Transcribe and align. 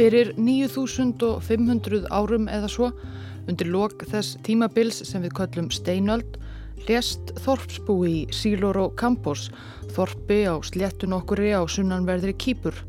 Fyrir 0.00 0.30
9500 0.40 2.06
árum 2.08 2.46
eða 2.48 2.70
svo, 2.72 2.86
undir 3.44 3.68
lok 3.68 4.06
þess 4.08 4.38
tímabils 4.46 5.02
sem 5.04 5.20
við 5.20 5.34
köllum 5.36 5.68
steinöld, 5.76 6.38
lést 6.88 7.34
Þorpsbúi 7.44 8.14
í 8.14 8.22
Sílóró 8.32 8.86
Campos, 8.96 9.50
Þorpi 9.92 10.40
á 10.48 10.56
sléttun 10.64 11.18
okkuri 11.18 11.52
á 11.52 11.60
sunnanverðri 11.68 12.32
Kýpur. 12.32 12.80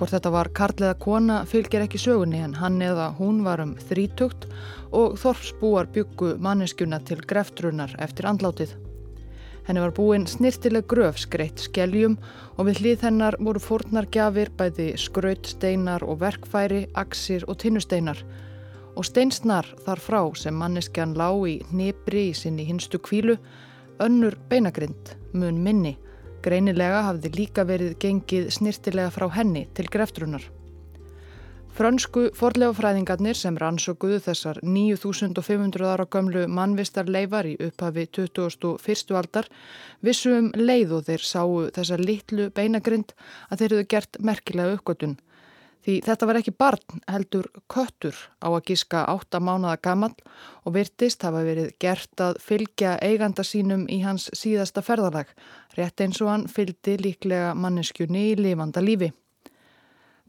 Hvort 0.00 0.16
þetta 0.16 0.32
var 0.32 0.54
karlega 0.56 0.96
kona 1.04 1.42
fylgir 1.44 1.84
ekki 1.84 2.00
sögunni 2.00 2.40
en 2.40 2.56
hann 2.56 2.80
eða 2.80 3.12
hún 3.20 3.44
var 3.44 3.60
um 3.60 3.76
þrítugt 3.76 4.48
og 4.96 5.20
Þorpsbúar 5.20 5.92
byggu 5.92 6.38
manneskjuna 6.40 7.04
til 7.04 7.20
greftrunar 7.20 7.92
eftir 8.00 8.32
andlátið. 8.32 8.78
Henni 9.70 9.84
var 9.84 9.92
búinn 9.94 10.24
snirtileg 10.26 10.88
gröf 10.90 11.20
skreitt 11.22 11.60
skeljum 11.62 12.16
og 12.58 12.66
við 12.66 12.80
hlið 12.80 13.04
hennar 13.06 13.36
voru 13.38 13.60
fórnar 13.62 14.08
gjafir 14.10 14.48
bæði 14.58 14.88
skrautsteinar 14.98 16.02
og 16.02 16.18
verkfæri, 16.24 16.80
aksir 16.98 17.46
og 17.46 17.60
tinnusteinar. 17.62 18.18
Og 18.98 19.06
steinsnar 19.06 19.70
þar 19.86 20.02
frá 20.02 20.20
sem 20.34 20.58
manneskjan 20.58 21.14
lá 21.14 21.30
í 21.46 21.60
nýbri 21.70 22.24
í 22.32 22.34
sinni 22.34 22.66
hinstu 22.66 22.98
kvílu, 22.98 23.38
önnur 24.02 24.34
beinagrind, 24.50 25.14
mun 25.38 25.62
minni. 25.62 25.94
Greinilega 26.42 27.04
hafði 27.06 27.30
líka 27.38 27.62
verið 27.62 27.94
gengið 28.02 28.50
snirtilega 28.50 29.14
frá 29.14 29.28
henni 29.38 29.68
til 29.78 29.86
greftrunar. 29.86 30.42
Frönsku 31.70 32.26
forlegafræðingarnir 32.34 33.38
sem 33.38 33.54
rannsókuðu 33.60 34.18
þessar 34.24 34.58
9500 34.66 35.86
ára 35.86 36.06
gömlu 36.10 36.42
mannvistar 36.50 37.06
leifar 37.06 37.46
í 37.46 37.54
upphafi 37.62 38.08
2001. 38.18 39.14
aldar 39.20 39.46
vissu 40.02 40.32
um 40.34 40.50
leið 40.58 40.96
og 40.98 41.06
þeir 41.06 41.24
sáu 41.30 41.54
þessa 41.76 41.98
litlu 42.00 42.48
beinagrind 42.56 43.14
að 43.48 43.62
þeir 43.62 43.74
eru 43.76 43.86
gert 43.94 44.18
merkilega 44.18 44.80
uppgötun. 44.80 45.14
Því 45.80 45.94
þetta 46.04 46.28
var 46.28 46.40
ekki 46.40 46.56
barn 46.58 47.00
heldur 47.08 47.46
köttur 47.72 48.18
á 48.44 48.50
að 48.50 48.66
gíska 48.72 49.06
8 49.14 49.40
mánada 49.40 49.78
gammal 49.80 50.12
og 50.66 50.74
virtist 50.74 51.22
hafa 51.24 51.46
verið 51.46 51.70
gert 51.80 52.20
að 52.20 52.42
fylgja 52.44 52.98
eiganda 53.00 53.46
sínum 53.46 53.86
í 53.88 54.02
hans 54.04 54.28
síðasta 54.36 54.82
ferðarlag, 54.84 55.30
rétt 55.78 56.02
eins 56.04 56.20
og 56.20 56.34
hann 56.34 56.46
fylgdi 56.50 56.98
líklega 57.00 57.54
manneskjunni 57.54 58.32
í 58.34 58.38
lifanda 58.42 58.84
lífi. 58.84 59.14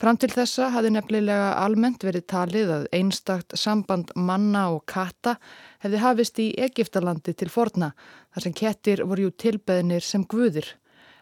Fram 0.02 0.17
til 0.17 0.31
þessa 0.33 0.71
hafði 0.73 0.95
nefnilega 0.95 1.49
almennt 1.61 2.02
verið 2.02 2.23
talið 2.31 2.69
að 2.73 2.85
einstakt 2.97 3.53
samband 3.53 4.09
manna 4.17 4.63
og 4.73 4.80
katta 4.89 5.35
hefði 5.83 5.99
hafist 6.02 6.41
í 6.41 6.47
Egiptalandi 6.66 7.35
til 7.38 7.52
forna 7.53 7.91
þar 8.33 8.45
sem 8.47 8.55
kettir 8.63 9.03
voru 9.05 9.27
jú 9.27 9.35
tilbeðinir 9.44 10.02
sem 10.02 10.25
guðir. 10.25 10.72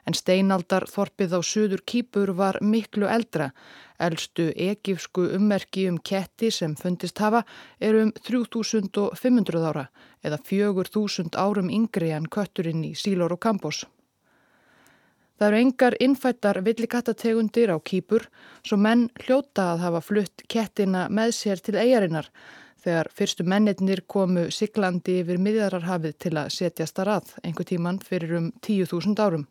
En 0.07 0.15
steinaldar 0.15 0.87
þorpið 0.87 1.35
á 1.35 1.39
suður 1.43 1.83
kýpur 1.91 2.31
var 2.39 2.61
miklu 2.63 3.11
eldra. 3.11 3.51
Eldstu 3.99 4.47
egifsku 4.55 5.27
ummerki 5.35 5.89
um 5.91 5.99
ketti 5.99 6.47
sem 6.47 6.79
fundist 6.79 7.19
hafa 7.19 7.43
er 7.83 7.99
um 7.99 8.15
3500 8.15 9.69
ára 9.73 9.89
eða 10.23 10.39
4000 10.55 11.35
árum 11.35 11.67
yngri 11.67 12.15
en 12.15 12.31
kötturinn 12.31 12.87
í 12.87 12.95
Sílor 12.95 13.35
og 13.35 13.43
Kambos. 13.43 13.83
Það 15.39 15.47
eru 15.47 15.59
engar 15.63 15.95
innfættar 16.03 16.57
villikattategundir 16.65 17.71
á 17.71 17.79
kýpur 17.79 18.25
svo 18.59 18.75
menn 18.75 19.05
hljóta 19.23 19.69
að 19.73 19.85
hafa 19.85 20.01
flutt 20.03 20.43
kettina 20.51 21.05
með 21.07 21.31
sér 21.37 21.61
til 21.63 21.77
eigarinnar 21.79 22.27
þegar 22.83 23.09
fyrstu 23.15 23.45
mennirnir 23.47 24.01
komu 24.03 24.49
siglandi 24.51 25.21
yfir 25.21 25.39
miðjararhafið 25.39 26.17
til 26.25 26.33
að 26.41 26.51
setjast 26.57 26.99
að 26.99 27.07
rað 27.11 27.31
einhver 27.43 27.69
tíman 27.71 28.01
fyrir 28.03 28.35
um 28.35 28.51
10.000 28.67 29.23
árum. 29.23 29.47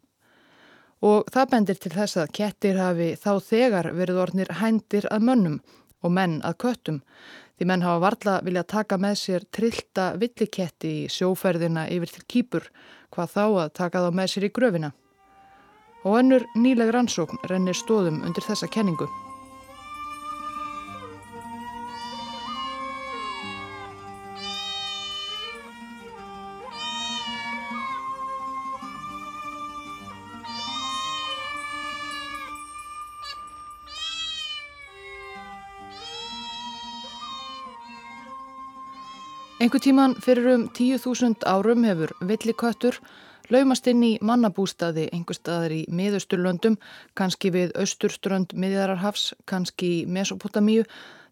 Og 1.09 1.25
það 1.33 1.51
bendir 1.55 1.81
til 1.81 1.95
þess 1.97 2.21
að 2.21 2.37
kettir 2.37 2.85
hafi 2.85 3.09
þá 3.17 3.33
þegar 3.49 3.91
verið 3.97 4.23
ornir 4.27 4.55
hændir 4.61 5.09
að 5.09 5.25
mönnum 5.31 5.59
og 6.05 6.17
menn 6.21 6.39
að 6.45 6.61
köttum 6.67 7.03
því 7.57 7.73
menn 7.73 7.89
hafa 7.89 8.05
varla 8.05 8.39
vilja 8.45 8.69
taka 8.77 9.01
með 9.01 9.21
sér 9.25 9.49
trillta 9.57 10.13
villiketti 10.21 10.95
í 11.01 11.11
sjóferðina 11.17 11.89
yfir 11.89 12.13
til 12.13 12.29
kýpur 12.29 12.73
hvað 13.09 13.37
þá 13.39 13.45
að 13.49 13.77
taka 13.81 14.05
þá 14.05 14.11
með 14.21 14.35
sér 14.35 14.53
í 14.53 14.57
gröfina 14.61 14.97
og 16.05 16.19
önnur 16.21 16.45
nýleg 16.55 16.93
rannsókn 16.95 17.41
rennir 17.51 17.77
stóðum 17.77 18.23
undir 18.27 18.45
þessa 18.47 18.71
kenningu. 18.71 19.09
Engu 39.59 39.81
tíman 39.83 40.15
fyrir 40.23 40.47
um 40.55 40.69
10.000 40.71 41.43
árum 41.45 41.83
hefur 41.85 42.13
villiköttur 42.23 43.01
laumast 43.55 43.87
inn 43.91 44.03
í 44.05 44.11
mannabústaði 44.25 45.09
einhver 45.13 45.39
staðar 45.39 45.75
í 45.75 45.81
miðausturlöndum, 45.89 46.77
kannski 47.19 47.53
við 47.55 47.73
austurströnd 47.79 48.55
miðjararhafs, 48.55 49.33
kannski 49.49 49.91
í 50.01 50.05
Mesopotamíu, 50.07 50.85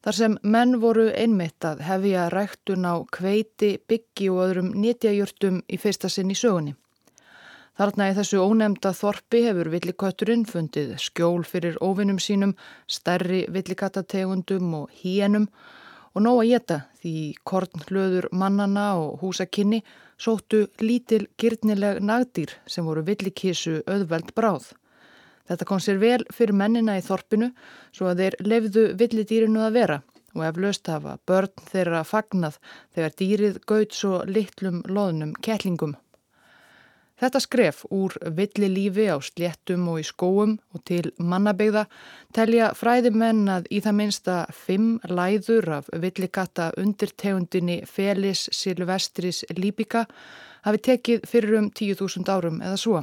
þar 0.04 0.19
sem 0.21 0.38
menn 0.43 0.78
voru 0.81 1.09
einmitt 1.12 1.65
að 1.66 1.84
hefja 1.87 2.27
ræktun 2.32 2.88
á 2.88 2.94
kveiti, 3.12 3.77
byggi 3.88 4.31
og 4.32 4.43
öðrum 4.49 4.75
nétjajörtum 4.75 5.62
í 5.69 5.81
fyrsta 5.82 6.10
sinn 6.12 6.32
í 6.32 6.38
sögunni. 6.38 6.77
Þarna 7.77 8.09
í 8.09 8.16
þessu 8.16 8.41
ónemda 8.41 8.94
þorpi 8.97 9.43
hefur 9.44 9.69
villikötturinn 9.75 10.47
fundið 10.48 10.94
skjól 11.03 11.43
fyrir 11.44 11.77
óvinnum 11.84 12.16
sínum, 12.22 12.54
stærri 12.88 13.44
villikatategundum 13.53 14.72
og 14.78 14.94
híenum 15.03 15.50
og 15.50 15.76
nóg 16.22 16.43
að 16.43 16.50
geta 16.50 16.78
því 17.00 17.15
kornhlöður 17.49 18.28
mannana 18.32 18.87
og 19.00 19.21
húsakinni 19.22 19.82
sóttu 20.16 20.66
lítil 20.81 21.27
girnileg 21.41 22.00
nagdýr 22.00 22.54
sem 22.66 22.87
voru 22.87 23.04
villikísu 23.06 23.82
auðveld 23.84 24.32
bráð. 24.37 24.71
Þetta 25.47 25.69
kom 25.69 25.82
sér 25.82 26.00
vel 26.03 26.22
fyrir 26.34 26.56
mennina 26.56 26.97
í 26.99 27.04
þorpinu 27.06 27.53
svo 27.94 28.10
að 28.10 28.22
þeir 28.22 28.38
lefðu 28.53 28.87
villidýrinu 28.99 29.62
að 29.66 29.77
vera 29.78 30.00
og 30.37 30.43
ef 30.44 30.59
löst 30.60 30.88
hafa 30.91 31.19
börn 31.28 31.53
þeirra 31.71 32.03
fagnað 32.04 32.59
þegar 32.94 33.15
dýrið 33.21 33.60
gaut 33.69 33.94
svo 33.97 34.19
litlum 34.28 34.83
loðnum 34.88 35.37
kettlingum. 35.44 35.94
Þetta 37.16 37.41
skref 37.41 37.78
úr 37.97 38.12
villi 38.37 38.69
lífi 38.69 39.06
á 39.09 39.16
sléttum 39.25 39.87
og 39.88 40.03
í 40.03 40.04
skóum 40.04 40.59
og 40.77 40.82
til 40.84 41.15
mannabegða 41.16 41.87
telja 42.37 42.75
fræðimenn 42.77 43.49
að 43.49 43.71
í 43.72 43.81
það 43.81 43.97
minsta 44.00 44.34
fimm 44.53 44.99
læður 45.09 45.71
af 45.78 45.88
villikatta 46.03 46.75
undirtegundinni 46.77 47.78
Felis 47.88 48.50
Silvestris 48.53 49.47
Líbika 49.56 50.04
hafi 50.69 50.82
tekið 50.91 51.25
fyrir 51.31 51.56
um 51.62 51.72
10.000 51.72 52.28
árum 52.37 52.60
eða 52.60 52.77
svo 52.84 53.00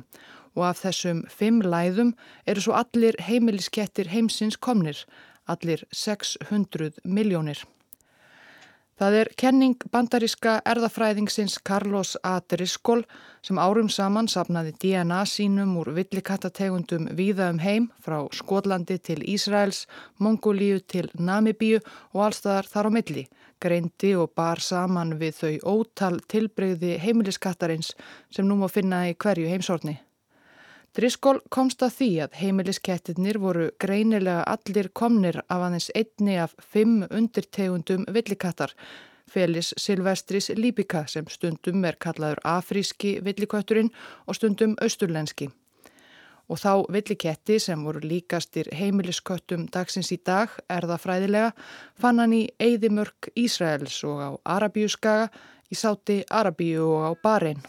og 0.53 0.63
af 0.69 0.83
þessum 0.85 1.25
fimm 1.25 1.63
læðum 1.65 2.13
eru 2.45 2.61
svo 2.61 2.77
allir 2.77 3.17
heimiliskettir 3.17 4.13
heimsins 4.13 4.59
komnir, 4.61 4.99
allir 5.49 5.87
600 5.89 7.01
miljónir. 7.03 7.65
Það 8.93 9.15
er 9.17 9.29
kenning 9.41 9.85
bandaríska 9.89 10.59
erðafræðingsins 10.69 11.55
Carlos 11.65 12.11
A. 12.21 12.35
Driscoll 12.45 13.01
sem 13.41 13.57
árum 13.57 13.89
saman 13.89 14.29
sapnaði 14.29 14.75
DNA 14.83 15.23
sínum 15.25 15.71
úr 15.81 15.89
villikattategundum 15.95 17.09
víða 17.17 17.49
um 17.55 17.63
heim 17.63 17.89
frá 18.05 18.19
Skotlandi 18.29 18.99
til 19.01 19.25
Ísraels, 19.25 19.87
Mongolíu 20.21 20.77
til 20.85 21.09
Namibíu 21.17 21.81
og 22.13 22.27
allstaðar 22.27 22.69
þar 22.69 22.91
á 22.93 22.95
milli, 22.99 23.27
greindi 23.57 24.13
og 24.13 24.35
bar 24.37 24.61
saman 24.61 25.17
við 25.17 25.41
þau 25.41 25.79
ótal 25.79 26.21
tilbreyði 26.29 26.99
heimiliskattarins 27.01 27.95
sem 28.29 28.45
nú 28.45 28.61
má 28.61 28.69
finna 28.69 29.07
í 29.09 29.17
hverju 29.17 29.49
heimsorni. 29.49 29.97
Driscoll 30.93 31.39
komst 31.49 31.81
að 31.81 31.95
því 31.97 32.07
að 32.21 32.35
heimiliskettirnir 32.37 33.39
voru 33.41 33.71
greinilega 33.81 34.43
allir 34.45 34.91
komnir 34.93 35.39
af 35.47 35.63
aðeins 35.65 35.89
einni 35.97 36.35
af 36.37 36.53
fimm 36.61 37.01
undirtegundum 37.09 38.05
villikattar, 38.13 38.75
Felis 39.25 39.71
Silvestris 39.79 40.51
Líbika 40.53 41.07
sem 41.09 41.25
stundum 41.33 41.81
er 41.89 41.97
kallaður 41.97 42.43
afríski 42.45 43.15
villikötturinn 43.25 43.89
og 44.27 44.37
stundum 44.37 44.77
austurlenski. 44.85 45.49
Og 46.45 46.61
þá 46.61 46.85
villiketti 46.93 47.57
sem 47.57 47.81
voru 47.87 48.03
líkastir 48.03 48.69
heimilisköttum 48.77 49.65
dagsins 49.73 50.13
í 50.13 50.21
dag, 50.21 50.51
er 50.69 50.85
það 50.85 51.05
fræðilega, 51.07 51.53
fann 51.97 52.21
hann 52.21 52.37
í 52.37 52.43
Eidimörk 52.61 53.31
Ísraels 53.33 54.03
og 54.05 54.21
á 54.21 54.29
Arabíuskaga, 54.59 55.31
í 55.73 55.79
Sáti 55.79 56.21
Arabíu 56.29 56.85
og 56.85 57.07
á 57.09 57.11
Bahrein. 57.23 57.63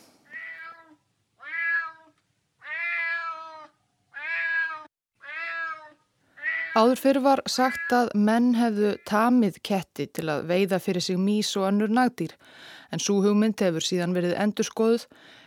Áður 6.75 6.99
fyrir 6.99 7.23
var 7.23 7.39
sagt 7.47 7.93
að 7.95 8.09
menn 8.19 8.49
hefðu 8.59 8.97
tamið 9.07 9.61
ketti 9.63 10.09
til 10.11 10.25
að 10.33 10.49
veiða 10.49 10.81
fyrir 10.83 11.05
sig 11.07 11.19
mís 11.23 11.53
og 11.55 11.69
önnur 11.69 11.93
nagdýr 11.95 12.33
en 12.91 13.03
svo 13.03 13.21
hugmynd 13.23 13.63
hefur 13.63 13.85
síðan 13.87 14.17
verið 14.17 14.35
endurskoðuð. 14.43 15.05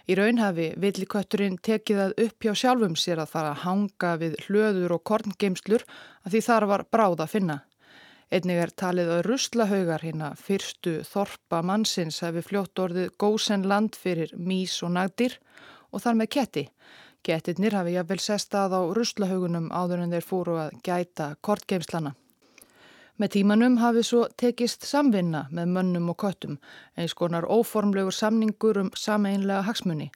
Í 0.08 0.16
raun 0.16 0.40
hafi 0.40 0.70
villikötturinn 0.80 1.58
tekið 1.68 2.00
að 2.06 2.14
upp 2.24 2.48
hjá 2.48 2.54
sjálfum 2.62 2.96
sér 2.96 3.20
að 3.20 3.34
fara 3.34 3.50
að 3.52 3.66
hanga 3.66 4.12
við 4.22 4.38
hlöður 4.46 4.96
og 4.96 5.04
korngeimslur 5.12 5.84
að 6.24 6.32
því 6.32 6.42
þar 6.48 6.68
var 6.72 6.86
bráð 6.96 7.26
að 7.26 7.34
finna. 7.34 7.58
Einnig 8.32 8.62
er 8.64 8.72
talið 8.84 9.12
að 9.18 9.26
ruslahaugar 9.28 10.08
hérna 10.08 10.32
fyrstu 10.40 11.02
þorpa 11.12 11.60
mannsins 11.60 12.22
hefði 12.24 12.46
fljótt 12.48 12.84
orðið 12.86 13.12
gósen 13.20 13.68
land 13.68 14.00
fyrir 14.00 14.32
mís 14.40 14.80
og 14.80 14.96
nagdir 14.96 15.36
og 15.92 16.04
þar 16.04 16.22
með 16.24 16.32
ketti. 16.38 16.66
Kettirnir 17.24 17.76
hafi 17.76 17.96
jáfnvel 17.98 18.20
sestað 18.24 18.78
á 18.78 18.82
ruslahaugunum 18.98 19.70
áður 19.72 20.04
en 20.06 20.16
þeir 20.16 20.28
fóru 20.30 20.58
að 20.62 20.78
gæta 20.84 21.36
kortgeimslana. 21.42 22.14
Með 23.18 23.32
tímanum 23.34 23.78
hafi 23.82 24.04
svo 24.06 24.28
tekist 24.38 24.86
samvinna 24.86 25.48
með 25.52 25.72
mönnum 25.78 26.12
og 26.14 26.20
köttum, 26.22 26.60
eins 26.98 27.16
konar 27.18 27.50
óformlegur 27.50 28.14
samningur 28.14 28.84
um 28.84 28.92
sameinlega 28.94 29.66
hagsmunni 29.66 30.12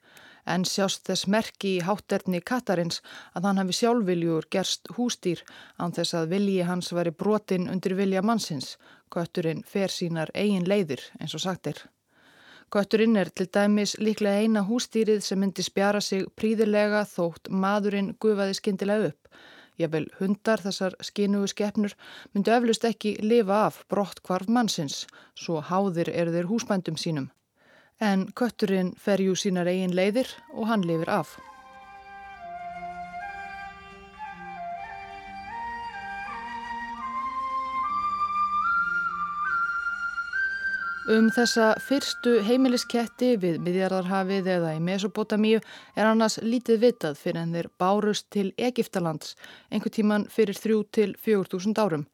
en 0.46 0.66
sjást 0.66 1.06
þess 1.08 1.28
merki 1.30 1.76
í 1.78 1.84
hátterni 1.86 2.42
Katarins 2.42 3.02
að 3.38 3.48
hann 3.48 3.62
hafi 3.62 3.78
sjálfviljur 3.78 4.48
gerst 4.56 4.92
hústýr 4.98 5.44
án 5.78 5.94
þess 5.98 6.18
að 6.18 6.36
vilji 6.36 6.68
hans 6.68 6.92
væri 6.98 7.14
brotin 7.24 7.70
undir 7.70 7.98
vilja 8.00 8.26
mannsins. 8.26 8.78
Götturinn 9.12 9.66
fer 9.68 9.92
sínar 9.92 10.32
eigin 10.34 10.68
leiðir 10.68 11.04
eins 11.20 11.36
og 11.36 11.46
sagt 11.46 11.68
Götturinn 12.72 13.18
er 13.20 13.30
til 13.36 13.50
dæmis 13.52 13.98
líklega 14.00 14.46
eina 14.46 14.64
hústýrið 14.68 15.20
sem 15.26 15.42
myndi 15.44 15.66
spjara 15.66 16.02
sig 16.02 16.30
príðilega 16.40 17.04
þótt 17.10 17.52
maðurinn 17.52 18.14
gufaði 18.24 18.56
skindilega 18.60 19.12
upp. 19.12 19.28
Jafnvel 19.82 20.08
hundar 20.20 20.64
þessar 20.64 20.96
skinugu 21.04 21.52
skeppnur 21.52 21.98
myndu 22.34 22.56
eflust 22.56 22.88
ekki 22.88 23.18
lifa 23.26 23.66
af 23.68 23.84
brott 23.90 24.24
kvarf 24.24 24.48
mannsins, 24.48 25.06
svo 25.36 25.60
háðir 25.60 26.14
eru 26.16 26.32
þeir 26.32 26.52
húsbændum 26.54 27.00
sínum 27.00 27.32
en 28.02 28.26
kötturinn 28.34 28.96
fer 28.98 29.22
jú 29.22 29.36
sínar 29.38 29.70
eigin 29.70 29.94
leiðir 29.98 30.30
og 30.56 30.68
hann 30.72 30.86
lifir 30.88 31.10
af. 31.22 31.38
Um 41.12 41.26
þessa 41.34 41.74
fyrstu 41.84 42.38
heimilisketti 42.48 43.34
við 43.42 43.58
miðjarðarhafið 43.66 44.46
eða 44.54 44.70
í 44.78 44.80
Mesopotamíu 44.86 45.58
er 45.60 46.08
annars 46.08 46.38
lítið 46.40 46.78
vitað 46.86 47.18
fyrir 47.20 47.42
en 47.42 47.56
þeir 47.58 47.68
bárust 47.82 48.30
til 48.32 48.46
Egiptalands 48.56 49.34
einhver 49.74 49.92
tíman 49.92 50.24
fyrir 50.32 50.56
þrjú 50.56 50.78
til 50.96 51.10
fjögur 51.20 51.50
þúsund 51.52 51.82
árum. 51.84 52.06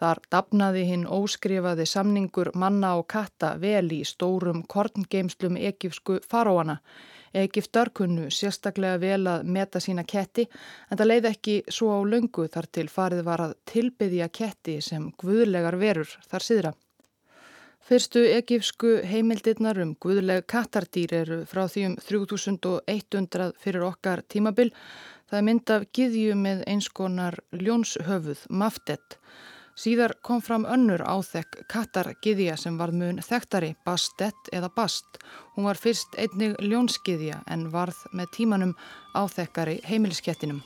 Þar 0.00 0.20
dapnaði 0.34 0.82
hinn 0.88 1.06
óskrifaði 1.06 1.86
samningur 1.86 2.50
manna 2.58 2.96
og 2.98 3.06
katta 3.14 3.52
vel 3.62 3.86
í 3.94 4.00
stórum 4.02 4.64
korngeimslum 4.66 5.60
egifsku 5.70 6.18
faróana. 6.26 6.80
Egiptar 7.38 7.92
kunnu 7.94 8.32
sérstaklega 8.34 8.98
vel 9.04 9.28
að 9.30 9.44
meta 9.46 9.78
sína 9.78 10.02
ketti 10.02 10.48
en 10.90 10.98
það 10.98 11.10
leiði 11.12 11.30
ekki 11.30 11.60
svo 11.78 11.94
á 11.94 12.00
löngu 12.02 12.48
þar 12.50 12.66
til 12.66 12.88
farið 12.90 13.22
var 13.30 13.46
að 13.46 13.54
tilbyðja 13.70 14.32
ketti 14.40 14.80
sem 14.82 15.12
guðlegar 15.22 15.78
verur 15.78 16.18
þar 16.26 16.48
síðra. 16.48 16.74
Fyrstu 17.84 18.22
egifsku 18.32 18.94
heimildirnar 19.04 19.76
um 19.82 19.90
guðleg 20.00 20.46
kattardýr 20.48 21.12
eru 21.18 21.36
frá 21.44 21.66
því 21.68 21.82
um 21.90 21.96
3100 22.00 23.50
fyrir 23.60 23.84
okkar 23.84 24.22
tímabil. 24.32 24.70
Það 25.28 25.36
er 25.40 25.44
mynd 25.50 25.72
af 25.74 25.84
giðju 25.92 26.38
með 26.40 26.62
einskonar 26.72 27.36
ljónshöfuð, 27.52 28.46
maftett. 28.48 29.18
Síðar 29.76 30.16
kom 30.24 30.40
fram 30.40 30.64
önnur 30.64 31.04
áþekk 31.04 31.66
kattargiðja 31.68 32.56
sem 32.56 32.80
var 32.80 32.94
mun 32.96 33.20
þekktari, 33.20 33.74
Bastet 33.84 34.52
eða 34.54 34.72
Bast. 34.72 35.20
Hún 35.52 35.68
var 35.68 35.76
fyrst 35.76 36.16
einnig 36.16 36.56
ljónskiðja 36.64 37.42
en 37.52 37.68
varð 37.74 38.00
með 38.16 38.32
tímanum 38.38 38.78
áþekkari 39.12 39.82
heimiliskettinum. 39.84 40.64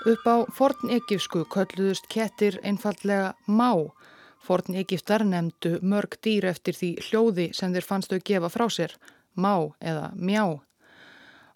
Upp 0.00 0.24
á 0.24 0.36
forn-egifsku 0.56 1.42
kölluðust 1.52 2.06
kettir 2.08 2.54
einfallega 2.64 3.34
má. 3.44 3.92
Forn-egiftar 4.40 5.26
nefndu 5.28 5.74
mörg 5.84 6.16
dýr 6.24 6.46
eftir 6.48 6.72
því 6.78 6.88
hljóði 7.04 7.46
sem 7.52 7.74
þeir 7.74 7.84
fannst 7.84 8.14
þau 8.14 8.22
gefa 8.24 8.48
frá 8.48 8.64
sér 8.72 8.94
má 9.36 9.52
eða 9.76 10.06
mjá. 10.16 10.44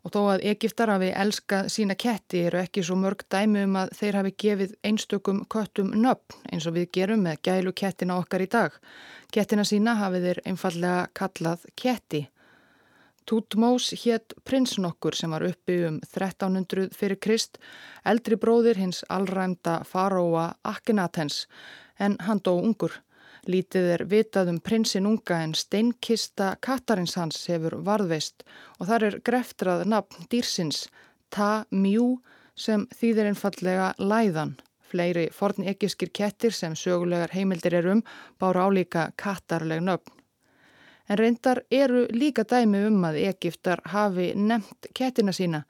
Og 0.05 0.13
þó 0.13 0.21
að 0.35 0.45
Egiptar 0.51 0.93
hafi 0.93 1.09
elskað 1.17 1.71
sína 1.73 1.97
ketti 1.97 2.43
eru 2.51 2.61
ekki 2.61 2.85
svo 2.85 2.99
mörg 3.01 3.25
dæmi 3.33 3.65
um 3.65 3.79
að 3.81 3.95
þeir 3.97 4.21
hafi 4.21 4.35
gefið 4.45 4.77
einstökum 4.85 5.41
köttum 5.49 5.95
nöfn 5.97 6.45
eins 6.53 6.69
og 6.69 6.77
við 6.77 6.91
gerum 6.99 7.25
með 7.25 7.41
gælu 7.49 7.73
kettina 7.73 8.19
okkar 8.21 8.45
í 8.45 8.51
dag. 8.53 8.77
Kettina 9.33 9.65
sína 9.65 9.97
hafi 10.03 10.21
þeir 10.21 10.45
einfallega 10.45 11.09
kallað 11.17 11.65
ketti. 11.81 12.27
Tutmós 13.25 13.95
hétt 14.05 14.35
prinsnokkur 14.45 15.17
sem 15.17 15.33
var 15.33 15.47
uppi 15.49 15.79
um 15.89 15.95
1300 16.05 16.91
fyrir 16.93 17.17
Krist, 17.17 17.57
eldri 18.05 18.37
bróðir 18.37 18.77
hins 18.77 19.01
allræmda 19.09 19.79
faróa 19.89 20.51
Akhenatens 20.63 21.47
en 21.99 22.19
hann 22.27 22.43
dó 22.45 22.53
ungur. 22.59 22.93
Lítið 23.49 23.89
er 23.95 24.05
vitað 24.09 24.51
um 24.53 24.59
prinsinn 24.61 25.09
unga 25.09 25.39
en 25.45 25.55
steinkista 25.57 26.55
Katarins 26.65 27.17
hans 27.21 27.41
hefur 27.49 27.79
varðveist 27.87 28.45
og 28.79 28.89
þar 28.91 29.09
er 29.09 29.17
greftrað 29.25 29.85
nafn 29.89 30.29
dýrsins 30.33 30.87
Ta 31.33 31.65
Mjú 31.71 32.19
sem 32.55 32.85
þýðir 32.93 33.31
einfallega 33.33 33.93
læðan. 33.99 34.55
Fleiri 34.85 35.31
forn 35.33 35.65
ekkiskir 35.73 36.13
kettir 36.15 36.53
sem 36.53 36.77
sögulegar 36.79 37.33
heimildir 37.35 37.81
er 37.81 37.89
um 37.97 38.05
bára 38.39 38.69
álíka 38.69 39.09
katarleg 39.17 39.81
nöfn. 39.83 40.14
En 41.09 41.19
reyndar 41.19 41.61
eru 41.71 42.07
líka 42.11 42.45
dæmi 42.49 42.87
um 42.89 43.03
að 43.05 43.21
Egiptar 43.29 43.83
hafi 43.93 44.33
nefnt 44.35 44.89
kettina 44.97 45.33
sína. 45.37 45.65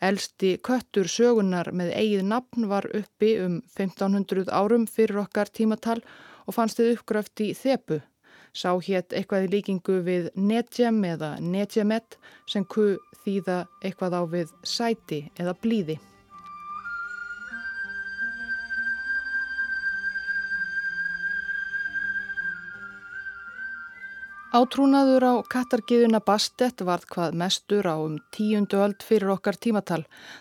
Elsti 0.00 0.54
köttur 0.64 1.08
sögunar 1.12 1.68
með 1.76 1.92
eigið 1.92 2.22
nafn 2.24 2.68
var 2.70 2.86
uppi 2.96 3.34
um 3.44 3.58
1500 3.76 4.48
árum 4.48 4.86
fyrir 4.88 5.20
okkar 5.26 5.52
tímatal 5.52 5.98
og 6.46 6.56
fannst 6.56 6.80
þið 6.80 6.94
uppgröft 6.94 7.42
í 7.44 7.50
þepu. 7.54 8.00
Sá 8.56 8.72
hétt 8.82 9.12
eitthvað 9.12 9.46
í 9.46 9.50
líkingu 9.52 10.00
við 10.06 10.30
netjem 10.34 11.04
eða 11.04 11.34
netjemet 11.44 12.16
sem 12.48 12.64
ku 12.64 12.96
þýða 13.24 13.66
eitthvað 13.84 14.16
á 14.16 14.22
við 14.32 14.54
sæti 14.64 15.26
eða 15.36 15.54
blíði. 15.60 16.00
Átrúnaður 24.50 25.22
á 25.30 25.34
kattargiðuna 25.46 26.18
Bastet 26.26 26.82
varð 26.82 27.04
hvað 27.14 27.36
mestur 27.38 27.86
á 27.86 27.94
um 28.02 28.16
tíundu 28.34 28.80
öld 28.82 29.04
fyrir 29.06 29.30
okkar 29.30 29.54
tímatal. 29.54 30.00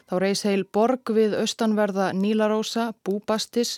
Þá 0.09 0.13
reys 0.23 0.41
heil 0.49 0.63
borg 0.65 1.11
við 1.13 1.35
austanverða 1.37 2.07
Nílarósa, 2.17 2.87
Búbastis, 3.05 3.75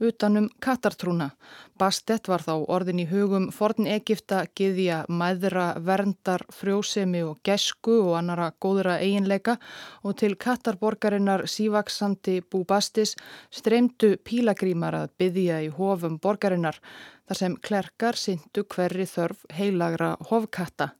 utanum 0.00 0.48
kattartrúna. 0.64 1.34
Bastet 1.76 2.30
var 2.32 2.40
þá 2.40 2.64
orðin 2.64 3.02
í 3.02 3.06
hugum 3.10 3.50
forn 3.52 3.84
Egipta 3.84 4.46
giðja 4.56 5.02
mæðra, 5.12 5.74
verndar, 5.76 6.46
frjósemi 6.48 7.20
og 7.26 7.42
gesku 7.44 7.98
og 8.06 8.16
annara 8.22 8.54
góðra 8.56 8.96
eiginleika 9.04 9.58
og 10.00 10.16
til 10.16 10.38
kattarborgarinnar 10.40 11.44
sívaksandi 11.44 12.40
Búbastis 12.40 13.18
streymdu 13.52 14.14
pílagrímar 14.24 14.96
að 15.02 15.12
byðja 15.20 15.60
í 15.66 15.68
hofum 15.76 16.16
borgarinnar 16.22 16.80
þar 17.28 17.40
sem 17.40 17.56
klerkar 17.68 18.18
syndu 18.20 18.64
hverri 18.74 19.06
þörf 19.08 19.46
heilagra 19.56 20.14
hofkatta. 20.30 20.92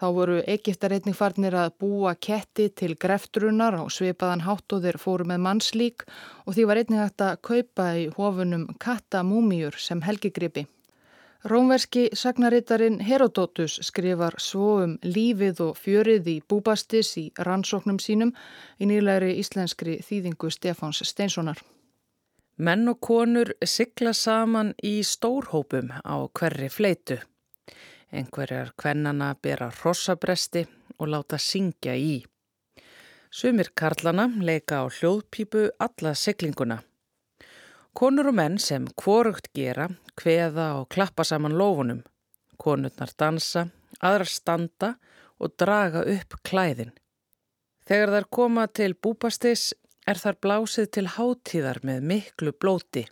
Þá 0.00 0.06
voru 0.16 0.36
Egiptar 0.48 0.94
einnig 0.96 1.16
farnir 1.18 1.52
að 1.60 1.74
búa 1.82 2.14
ketti 2.16 2.70
til 2.72 2.94
greftrunar 2.96 3.74
og 3.82 3.90
svipaðan 3.92 4.46
háttóðir 4.46 4.96
fóru 4.96 5.26
með 5.28 5.42
mannslík 5.44 6.06
og 6.46 6.54
því 6.56 6.64
var 6.70 6.80
einnig 6.80 7.02
hægt 7.02 7.24
að 7.26 7.40
kaupa 7.44 7.88
í 8.00 8.06
hofunum 8.14 8.68
kattamúmiur 8.80 9.76
sem 9.76 10.00
helgigripi. 10.06 10.64
Rómverski 11.44 12.06
sagnarittarin 12.16 12.98
Herodotus 13.00 13.78
skrifar 13.84 14.34
svo 14.40 14.70
um 14.84 14.98
lífið 15.04 15.60
og 15.66 15.78
fjörið 15.80 16.26
í 16.32 16.36
búbastis 16.48 17.14
í 17.20 17.26
rannsóknum 17.36 18.00
sínum 18.00 18.32
í 18.80 18.88
nýlegri 18.88 19.38
íslenskri 19.40 19.98
þýðingu 20.04 20.52
Stefáns 20.52 21.00
Steinssonar. 21.08 21.60
Menn 22.60 22.90
og 22.92 22.98
konur 23.00 23.54
sigla 23.64 24.10
saman 24.12 24.74
í 24.84 24.98
stórhópum 25.06 25.94
á 26.04 26.16
hverri 26.36 26.66
fleitu. 26.68 27.16
Einhverjar 28.12 28.74
kvennana 28.76 29.30
bera 29.40 29.70
rossabresti 29.78 30.66
og 30.98 31.08
láta 31.08 31.38
syngja 31.40 31.94
í. 31.96 32.18
Sumir 33.32 33.70
karlana 33.72 34.28
leika 34.44 34.82
á 34.82 34.92
hljóðpípu 34.92 35.70
alla 35.86 36.12
siglinguna. 36.12 36.82
Konur 37.96 38.28
og 38.28 38.36
menn 38.36 38.60
sem 38.60 38.90
kvorugt 38.92 39.48
gera, 39.56 39.88
kveða 40.20 40.74
og 40.82 40.90
klappa 40.92 41.24
saman 41.24 41.56
lófunum. 41.56 42.04
Konurnar 42.60 43.16
dansa, 43.16 43.70
aðrar 44.04 44.28
standa 44.28 44.94
og 45.40 45.56
draga 45.56 46.04
upp 46.04 46.36
klæðin. 46.44 46.92
Þegar 47.88 48.18
þær 48.18 48.28
koma 48.36 48.68
til 48.68 48.92
búpastis 48.92 49.70
er 50.10 50.18
þar 50.18 50.36
blásið 50.42 50.86
til 50.96 51.06
hátíðar 51.14 51.78
með 51.86 52.06
miklu 52.10 52.52
blóti 52.58 53.04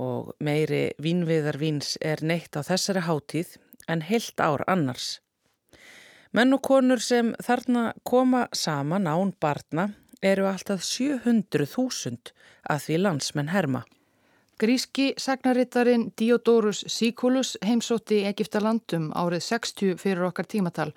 og 0.00 0.30
meiri 0.40 0.92
vínviðarvíns 1.02 1.96
er 2.00 2.22
neitt 2.24 2.56
á 2.56 2.64
þessari 2.64 3.02
hátíð 3.04 3.56
en 3.90 4.04
heilt 4.06 4.40
ár 4.40 4.62
annars. 4.70 5.18
Menn 6.32 6.54
og 6.54 6.62
konur 6.62 7.02
sem 7.02 7.34
þarna 7.42 7.90
koma 8.06 8.46
saman 8.54 9.10
án 9.10 9.34
barna 9.42 9.90
eru 10.22 10.46
alltaf 10.46 10.84
700.000 10.86 12.32
að 12.70 12.84
því 12.86 13.00
landsmenn 13.00 13.50
herma. 13.50 13.82
Gríski 14.60 15.14
sagnarittarin 15.16 16.10
Diodorus 16.20 16.84
Siculus 16.86 17.54
heimsótti 17.64 18.18
Egiptalandum 18.28 19.06
árið 19.16 19.40
60 19.46 19.94
fyrir 19.96 20.26
okkar 20.26 20.44
tímatal 20.52 20.90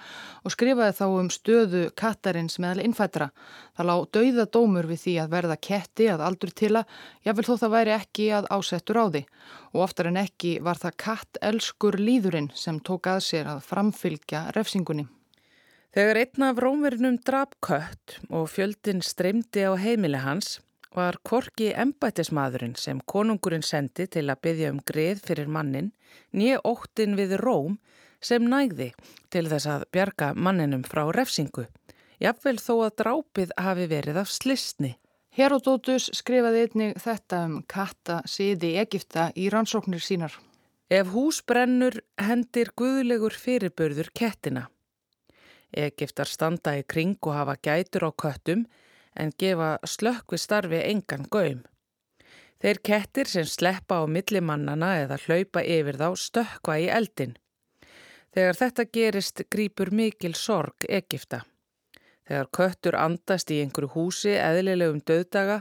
og 0.44 0.52
skrifaði 0.52 0.98
þá 0.98 1.04
um 1.08 1.30
stöðu 1.32 1.84
kattarins 1.96 2.60
meðal 2.60 2.84
innfættra. 2.84 3.30
Það 3.78 3.88
lág 3.88 4.04
dauða 4.18 4.46
dómur 4.58 4.90
við 4.90 5.00
því 5.06 5.14
að 5.24 5.32
verða 5.38 5.58
ketti 5.70 6.10
að 6.12 6.26
aldur 6.28 6.52
til 6.52 6.74
að, 6.82 6.92
jáfnvel 7.24 7.48
þó 7.48 7.54
það 7.62 7.74
væri 7.78 7.96
ekki 7.96 8.28
að 8.36 8.50
ásettur 8.58 9.00
á 9.00 9.06
því. 9.16 9.24
Og 9.72 9.86
oftar 9.88 10.12
en 10.12 10.20
ekki 10.26 10.54
var 10.68 10.84
það 10.84 11.00
kattelskur 11.06 12.00
líðurinn 12.04 12.52
sem 12.66 12.84
tók 12.84 13.08
að 13.14 13.24
sér 13.30 13.54
að 13.54 13.64
framfylgja 13.70 14.44
refsingunni. 14.60 15.08
Þegar 15.96 16.20
einn 16.26 16.50
af 16.50 16.60
rómverinum 16.60 17.24
drap 17.24 17.56
kött 17.64 18.20
og 18.28 18.52
fjöldin 18.52 19.00
streymdi 19.00 19.64
á 19.64 19.72
heimili 19.80 20.20
hans 20.20 20.58
var 20.96 21.18
Korki 21.24 21.72
embættismadurinn 21.74 22.76
sem 22.80 23.02
konungurinn 23.06 23.66
sendi 23.66 24.06
til 24.08 24.28
að 24.30 24.42
byggja 24.46 24.72
um 24.74 24.82
greið 24.86 25.22
fyrir 25.28 25.50
mannin 25.52 25.92
nýja 26.34 26.62
óttin 26.68 27.18
við 27.20 27.38
Róm 27.42 27.78
sem 28.24 28.46
nægði 28.50 28.92
til 29.34 29.48
þess 29.52 29.70
að 29.70 29.88
bjarga 29.92 30.34
manninum 30.36 30.84
frá 30.88 31.04
refsingu. 31.16 31.66
Jafnvel 32.24 32.60
þó 32.62 32.74
að 32.86 32.96
drápið 33.02 33.56
hafi 33.60 33.88
verið 33.92 34.20
af 34.22 34.32
slisni. 34.32 34.94
Herodótus 35.34 36.12
skrifaði 36.14 36.68
einnig 36.68 37.00
þetta 37.02 37.40
um 37.48 37.56
katta 37.68 38.22
síði 38.30 38.76
Egipta 38.84 39.32
í 39.36 39.50
rannsóknir 39.50 40.04
sínar. 40.04 40.36
Ef 40.94 41.10
hús 41.10 41.42
brennur 41.42 41.98
hendir 42.22 42.70
guðlegur 42.78 43.34
fyrirbörður 43.34 44.12
kettina. 44.14 44.68
Egiptar 45.74 46.30
standa 46.30 46.76
í 46.78 46.84
kring 46.86 47.18
og 47.26 47.34
hafa 47.34 47.58
gætur 47.66 48.06
á 48.08 48.12
köttum 48.14 48.68
en 49.16 49.32
gefa 49.40 49.78
slökkvi 49.86 50.38
starfi 50.38 50.82
engan 50.90 51.26
gaum. 51.32 51.64
Þeir 52.64 52.80
kettir 52.88 53.28
sem 53.28 53.48
sleppa 53.50 54.00
á 54.00 54.08
millimannana 54.08 54.94
eða 55.04 55.18
hlaupa 55.26 55.64
yfir 55.68 55.98
þá 56.00 56.10
stökkva 56.16 56.78
í 56.80 56.86
eldin. 56.88 57.34
Þegar 58.34 58.60
þetta 58.60 58.86
gerist 58.98 59.44
grýpur 59.52 59.92
mikil 59.92 60.32
sorg 60.34 60.88
Egipta. 60.88 61.42
Þegar 62.24 62.48
köttur 62.58 62.96
andast 62.96 63.52
í 63.52 63.60
einhverju 63.62 63.92
húsi 63.98 64.38
eðlilegum 64.40 65.04
döðdaga, 65.04 65.60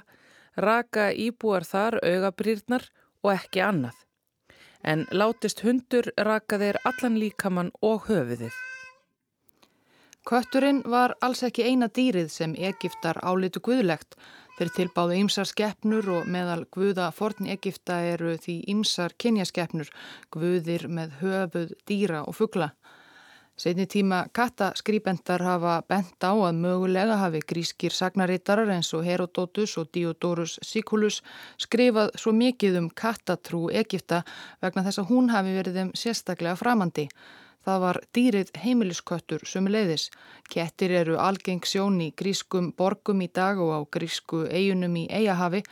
raka 0.56 1.10
íbúar 1.10 1.66
þar 1.66 1.98
augabrýrnar 2.06 2.86
og 3.24 3.32
ekki 3.34 3.64
annað. 3.66 3.98
En 4.82 5.04
látist 5.10 5.64
hundur 5.66 6.12
raka 6.18 6.58
þeir 6.62 6.78
allan 6.86 7.18
líkamann 7.18 7.74
og 7.82 8.06
höfuðið. 8.06 8.54
Kötturinn 10.22 10.84
var 10.86 11.16
alls 11.18 11.40
ekki 11.42 11.64
eina 11.66 11.88
dýrið 11.90 12.28
sem 12.30 12.52
Egiptar 12.54 13.18
álitu 13.26 13.58
guðlegt. 13.66 14.14
Þeir 14.54 14.70
tilbáðu 14.76 15.16
ýmsar 15.18 15.48
skeppnur 15.50 16.10
og 16.14 16.28
meðal 16.30 16.62
guða 16.70 17.08
forn 17.16 17.48
Egipta 17.50 17.96
eru 18.06 18.36
því 18.38 18.54
ýmsar 18.70 19.16
kynjaskeppnur, 19.18 19.90
guðir 20.30 20.86
með 20.86 21.18
höfuð, 21.24 21.74
dýra 21.90 22.22
og 22.22 22.38
fuggla. 22.38 22.70
Setni 23.58 23.88
tíma 23.90 24.22
kattaskrípendar 24.32 25.42
hafa 25.42 25.74
bent 25.90 26.22
á 26.22 26.30
að 26.30 26.56
mögulega 26.62 27.18
hafi 27.18 27.42
grískir 27.42 27.92
sagnarittarar 27.92 28.70
eins 28.70 28.94
og 28.94 29.02
Herodotus 29.04 29.74
og 29.82 29.90
Diodorus 29.90 30.60
Siculus 30.62 31.18
skrifað 31.58 32.14
svo 32.14 32.30
mikið 32.32 32.78
um 32.78 32.88
kattatrú 32.94 33.66
Egipta 33.74 34.22
vegna 34.62 34.86
þess 34.86 35.02
að 35.02 35.10
hún 35.10 35.34
hafi 35.34 35.58
verið 35.58 35.78
þeim 35.80 35.96
sérstaklega 35.98 36.56
framandi. 36.62 37.10
Það 37.62 37.80
var 37.84 37.98
dýrið 38.16 38.50
heimilisköttur 38.58 39.44
sem 39.46 39.68
leiðis. 39.70 40.08
Kettir 40.50 40.94
eru 41.02 41.18
algeng 41.22 41.62
sjón 41.66 42.00
í 42.02 42.10
grískum 42.18 42.72
borgum 42.78 43.22
í 43.22 43.28
dag 43.30 43.60
og 43.62 43.70
á 43.70 43.80
grísku 43.96 44.44
eigunum 44.50 44.96
í 44.98 45.06
eigahafi 45.06 45.62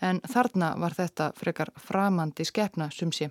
en 0.00 0.22
þarna 0.30 0.74
var 0.78 0.94
þetta 0.94 1.32
frekar 1.36 1.74
framandi 1.76 2.46
skefna 2.46 2.90
sem 2.94 3.10
sé. 3.12 3.30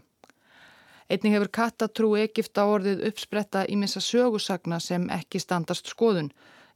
Einning 1.09 1.33
hefur 1.33 1.49
kattatrú 1.49 2.11
Egipta 2.21 2.67
orðið 2.69 3.07
uppspretta 3.07 3.63
í 3.65 3.77
missa 3.79 4.01
sögusagna 4.03 4.77
sem 4.83 5.07
ekki 5.09 5.39
standast 5.41 5.89
skoðun. 5.89 6.29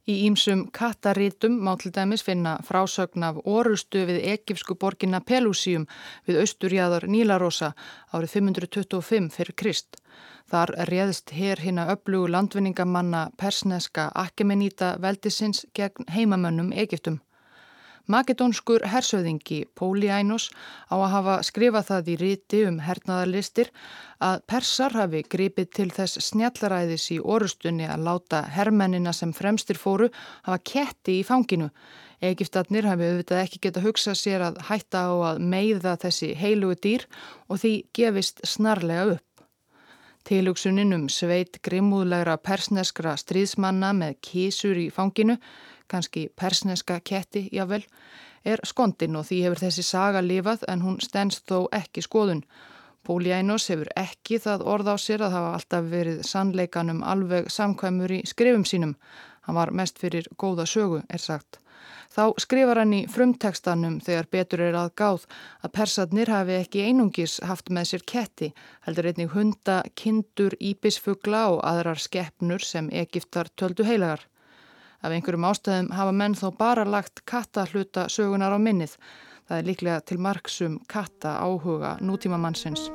Í 0.04 0.14
ímsum 0.26 0.66
kattarítum 0.76 1.54
má 1.64 1.70
til 1.80 1.90
dæmis 1.96 2.22
finna 2.24 2.58
frásögn 2.68 3.22
af 3.24 3.38
orustu 3.48 4.02
við 4.10 4.18
egipsku 4.34 4.74
borginna 4.76 5.20
Pelusíum 5.30 5.86
við 6.26 6.42
austurjæðar 6.42 7.06
Nílarosa 7.08 7.70
árið 8.12 8.34
525 8.34 9.30
fyrir 9.32 9.56
Krist. 9.62 9.96
Þar 10.52 10.74
réðst 10.90 11.32
hér 11.32 11.62
hinn 11.64 11.80
að 11.80 11.94
öflugu 11.94 12.28
landvinningamanna 12.34 13.22
persneska 13.40 14.10
Akemenita 14.26 14.98
veldisins 15.00 15.64
gegn 15.72 16.12
heimamönnum 16.12 16.74
Egiptum. 16.84 17.22
Makedónskur 18.04 18.82
hersöðingi 18.84 19.62
Póli 19.72 20.10
Ænos 20.12 20.50
á 20.92 20.94
að 20.98 21.12
hafa 21.14 21.36
skrifað 21.48 21.86
það 21.88 22.10
í 22.12 22.16
ríti 22.20 22.60
um 22.68 22.76
hernaðarlistir 22.84 23.70
að 24.20 24.42
persar 24.52 24.92
hafi 24.92 25.22
gripið 25.24 25.70
til 25.78 25.88
þess 25.96 26.20
snjallaræðis 26.28 27.06
í 27.16 27.18
orustunni 27.20 27.88
að 27.88 28.04
láta 28.04 28.42
hermennina 28.52 29.14
sem 29.16 29.32
fremstir 29.32 29.80
fóru 29.80 30.10
hafa 30.44 30.60
ketti 30.60 31.18
í 31.22 31.24
fanginu. 31.24 31.70
Egiptatnir 32.20 32.84
hafi 32.88 33.08
auðvitað 33.08 33.44
ekki 33.46 33.64
geta 33.66 33.84
hugsað 33.84 34.20
sér 34.20 34.48
að 34.50 34.60
hætta 34.68 35.08
á 35.08 35.14
að 35.32 35.40
meiða 35.40 35.96
þessi 36.04 36.34
heilugu 36.36 36.76
dýr 36.84 37.08
og 37.48 37.64
því 37.64 37.74
gefist 37.96 38.44
snarlega 38.44 39.14
upp. 39.16 39.46
Tilugsunin 40.24 40.92
um 40.96 41.08
sveit 41.12 41.58
grimmúðlegra 41.64 42.38
persneskra 42.40 43.16
stríðsmanna 43.20 43.90
með 43.96 44.14
kísur 44.24 44.78
í 44.80 44.86
fanginu, 44.92 45.36
kannski 45.90 46.28
persneska 46.36 47.00
ketti, 47.00 47.48
jável, 47.52 47.82
er 48.44 48.60
skondin 48.64 49.16
og 49.16 49.26
því 49.28 49.40
hefur 49.46 49.62
þessi 49.64 49.84
saga 49.86 50.22
lifað 50.24 50.64
en 50.68 50.84
hún 50.84 51.00
stennst 51.00 51.46
þó 51.50 51.66
ekki 51.72 52.04
skoðun. 52.04 52.44
Póliænos 53.04 53.68
hefur 53.68 53.90
ekki 54.00 54.38
það 54.40 54.64
orð 54.74 54.94
á 54.94 54.96
sér 55.00 55.26
að 55.26 55.36
hafa 55.36 55.50
alltaf 55.58 55.90
verið 55.90 56.22
sannleikanum 56.24 57.02
alveg 57.04 57.50
samkvæmur 57.52 58.16
í 58.16 58.22
skrifum 58.28 58.64
sínum. 58.64 58.94
Hann 59.44 59.58
var 59.60 59.74
mest 59.76 60.00
fyrir 60.00 60.28
góða 60.40 60.64
sögu, 60.64 61.02
er 61.08 61.20
sagt. 61.20 61.60
Þá 62.14 62.38
skrifar 62.40 62.78
hann 62.80 62.92
í 62.94 63.00
frumtekstanum 63.10 63.98
þegar 64.06 64.28
betur 64.32 64.60
er 64.68 64.76
að 64.78 64.92
gáð 65.00 65.24
að 65.66 65.72
persatnir 65.78 66.30
hafi 66.30 66.56
ekki 66.60 66.84
einungis 66.86 67.40
haft 67.42 67.72
með 67.74 67.88
sér 67.90 68.04
ketti, 68.12 68.52
heldur 68.86 69.08
einnig 69.10 69.34
hunda, 69.34 69.80
kindur, 69.98 70.54
íbisfugla 70.60 71.48
og 71.56 71.64
aðrar 71.66 72.00
skeppnur 72.00 72.62
sem 72.62 72.88
Egiptar 73.04 73.50
töldu 73.58 73.84
heilagar. 73.88 74.22
Af 75.04 75.12
einhverjum 75.12 75.44
ástæðum 75.44 75.90
hafa 75.92 76.12
menn 76.16 76.32
þó 76.32 76.46
bara 76.56 76.84
lagt 76.88 77.26
katta 77.28 77.66
hluta 77.68 78.06
sögunar 78.08 78.54
á 78.56 78.58
minnið. 78.58 78.94
Það 79.44 79.58
er 79.58 79.66
líklega 79.68 79.96
til 80.08 80.16
marksum 80.24 80.78
katta 80.88 81.34
áhuga 81.44 81.98
nútíma 82.00 82.38
mannsins. 82.40 82.86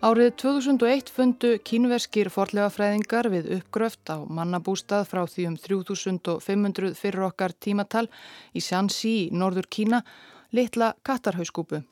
Árið 0.00 0.32
2001 0.40 1.14
fundu 1.14 1.52
kínverskir 1.62 2.32
forlegafræðingar 2.34 3.28
við 3.30 3.50
uppgröft 3.60 4.10
á 4.10 4.18
mannabústað 4.26 5.06
frá 5.06 5.22
því 5.28 5.46
um 5.52 5.56
3500 5.60 6.98
fyrir 6.98 7.28
okkar 7.28 7.54
tímatal 7.54 8.08
í 8.50 8.64
Shanxi 8.64 9.28
norður 9.30 9.70
Kína 9.70 10.02
litla 10.56 10.94
kattarhauskúpu. 11.06 11.82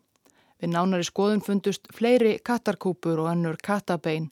Við 0.59 0.73
nánari 0.73 1.07
skoðun 1.07 1.43
fundust 1.45 1.87
fleiri 1.95 2.39
kattarkúpur 2.45 3.21
og 3.23 3.31
önnur 3.33 3.59
kattabein 3.63 4.31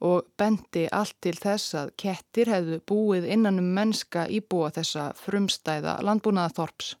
og 0.00 0.28
bendi 0.36 0.86
allt 0.92 1.16
til 1.24 1.36
þess 1.36 1.74
að 1.76 1.92
kettir 2.00 2.50
hefðu 2.52 2.80
búið 2.88 3.28
innan 3.32 3.60
um 3.60 3.72
mennska 3.76 4.26
íbúa 4.28 4.70
þessa 4.76 5.10
frumstæða 5.20 5.98
landbúnaðathorps. 6.04 6.94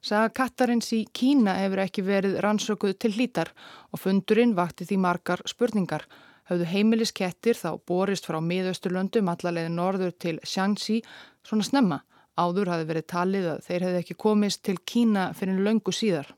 Saga 0.00 0.30
kattarins 0.32 0.88
í 0.96 1.02
Kína 1.12 1.58
hefur 1.58 1.82
ekki 1.84 2.02
verið 2.06 2.38
rannsökuð 2.40 2.94
til 2.98 3.12
hlítar 3.18 3.50
og 3.92 4.00
fundurinn 4.00 4.54
vakti 4.56 4.86
því 4.88 4.96
margar 5.04 5.42
spurningar. 5.46 6.06
Hauðu 6.48 6.66
heimiliskettir 6.66 7.58
þá 7.58 7.76
borist 7.86 8.26
frá 8.26 8.40
miðausturlöndum 8.42 9.28
allalegði 9.30 9.74
norður 9.74 10.14
til 10.16 10.38
Shanxi 10.42 11.02
svona 11.46 11.66
snemma. 11.66 12.00
Áður 12.40 12.72
hafi 12.72 12.88
verið 12.88 13.06
talið 13.12 13.48
að 13.54 13.64
þeir 13.66 13.86
hefði 13.86 14.02
ekki 14.04 14.20
komist 14.24 14.62
til 14.64 14.78
Kína 14.92 15.30
fyrir 15.36 15.60
löngu 15.66 15.92
síðar. 15.92 16.30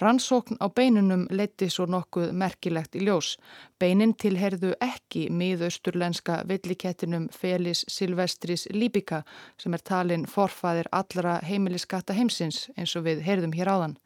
Rannsókn 0.00 0.56
á 0.64 0.66
beinunum 0.72 1.26
leiti 1.28 1.66
svo 1.68 1.84
nokkuð 1.84 2.30
merkilegt 2.32 2.96
í 2.96 3.02
ljós. 3.04 3.34
Beinin 3.76 4.14
tilherðu 4.16 4.70
ekki 4.80 5.26
miðausturlenska 5.28 6.38
villikettinum 6.48 7.26
Felis 7.36 7.84
Silvestris 7.84 8.64
Libica 8.72 9.20
sem 9.60 9.76
er 9.76 9.84
talin 9.84 10.24
forfaðir 10.24 10.88
allra 10.96 11.36
heimiliskatta 11.44 12.16
heimsins 12.16 12.70
eins 12.78 12.96
og 12.96 13.04
við 13.10 13.20
heyrðum 13.28 13.52
hér 13.58 13.74
áðan. 13.74 13.98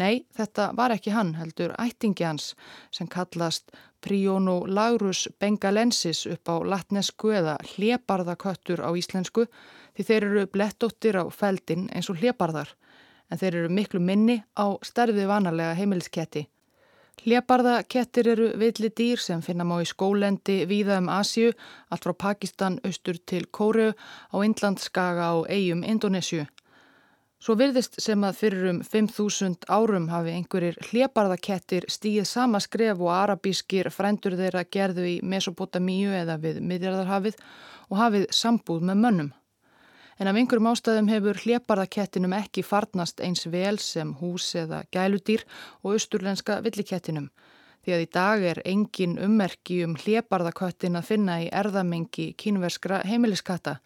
Nei, 0.00 0.24
þetta 0.32 0.70
var 0.78 0.94
ekki 0.94 1.12
hann, 1.12 1.34
heldur 1.36 1.74
ættingi 1.82 2.24
hans 2.24 2.54
sem 2.94 3.08
kallast 3.10 3.72
Prionolaurus 4.00 5.26
bengalensis 5.42 6.22
upp 6.30 6.48
á 6.48 6.56
latnesku 6.72 7.34
eða 7.36 7.58
hleparðaköttur 7.74 8.80
á 8.80 8.90
íslensku 8.96 9.44
því 9.96 10.06
þeir 10.08 10.26
eru 10.28 10.46
blettóttir 10.54 11.18
á 11.20 11.24
feldin 11.28 11.90
eins 11.92 12.08
og 12.08 12.22
hleparðar 12.22 12.72
en 13.30 13.42
þeir 13.42 13.58
eru 13.60 13.74
miklu 13.76 14.00
minni 14.00 14.38
á 14.56 14.72
stærði 14.86 15.26
vanalega 15.28 15.76
heimilisketti. 15.78 16.46
Hleparðakettir 17.20 18.30
eru 18.32 18.46
villi 18.56 18.88
dýr 18.96 19.20
sem 19.20 19.42
finna 19.44 19.66
má 19.68 19.76
í 19.82 19.88
skólendi 19.88 20.62
víða 20.70 20.96
um 21.02 21.10
Asju, 21.12 21.52
allt 21.92 22.06
frá 22.06 22.14
Pakistan, 22.24 22.78
austur 22.86 23.20
til 23.28 23.44
Kóru, 23.52 23.90
á 24.32 24.36
Indlandskaga 24.40 25.34
og 25.36 25.50
eigum 25.52 25.84
Indonésiu. 25.84 26.46
Svo 27.40 27.54
virðist 27.56 27.94
sem 28.04 28.20
að 28.28 28.36
fyrir 28.36 28.66
um 28.68 28.78
5.000 28.84 29.64
árum 29.72 30.10
hafi 30.12 30.34
einhverjir 30.36 30.76
hleparðakettir 30.90 31.86
stíð 31.88 32.26
sama 32.28 32.58
skref 32.60 33.00
og 33.00 33.14
arabískir 33.14 33.88
frændur 33.94 34.36
þeirra 34.36 34.66
gerðu 34.68 35.06
í 35.08 35.14
Mesopotamíu 35.24 36.12
eða 36.18 36.36
við 36.42 36.58
miðjarðarhafið 36.60 37.38
og 37.88 37.96
hafið 37.96 38.26
sambúð 38.36 38.84
með 38.90 39.00
mönnum. 39.06 39.30
En 40.20 40.28
af 40.28 40.36
einhverjum 40.36 40.68
ástæðum 40.68 41.08
hefur 41.08 41.40
hleparðakettinum 41.40 42.36
ekki 42.36 42.60
farnast 42.60 43.24
eins 43.24 43.46
vel 43.48 43.78
sem 43.80 44.12
hús 44.20 44.50
eða 44.60 44.82
gæludýr 44.92 45.46
og 45.80 45.94
austurlenska 45.94 46.58
villikettinum. 46.66 47.30
Því 47.80 47.94
að 47.96 48.04
í 48.04 48.08
dag 48.12 48.44
er 48.50 48.60
engin 48.68 49.16
ummerki 49.16 49.80
um 49.86 49.96
hleparðaköttin 49.96 51.00
að 51.00 51.08
finna 51.08 51.40
í 51.40 51.48
erðamengi 51.48 52.34
kínverskra 52.36 53.00
heimiliskatta. 53.08 53.78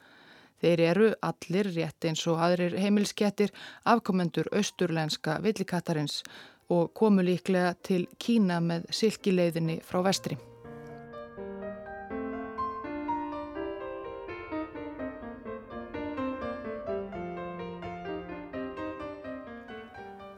Þeir 0.64 0.80
eru 0.80 1.08
allir 1.28 1.66
rétt 1.74 2.06
eins 2.08 2.22
og 2.32 2.38
aðrir 2.40 2.78
heimilskettir 2.80 3.50
afkomendur 3.92 4.48
austurlenska 4.48 5.36
villikattarins 5.44 6.22
og 6.72 6.94
komu 6.96 7.20
líklega 7.26 7.74
til 7.84 8.06
Kína 8.16 8.62
með 8.64 8.88
silkileiðinni 9.02 9.82
frá 9.84 10.00
vestri. 10.08 10.40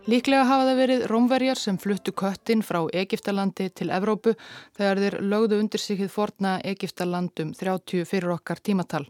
Líklega 0.07 0.45
hafa 0.47 0.69
það 0.69 0.77
verið 0.79 1.01
rómverjar 1.11 1.59
sem 1.59 1.79
fluttu 1.83 2.13
köttin 2.15 2.61
frá 2.63 2.77
Egiptalandi 2.95 3.65
til 3.75 3.89
Evrópu 3.91 4.37
þegar 4.77 5.01
þeir 5.03 5.15
lögðu 5.33 5.57
undir 5.59 5.83
sig 5.83 5.99
hið 5.99 6.13
forna 6.15 6.53
Egiptalandum 6.63 7.51
30 7.59 8.07
fyrir 8.07 8.37
okkar 8.37 8.61
tímatal. 8.63 9.03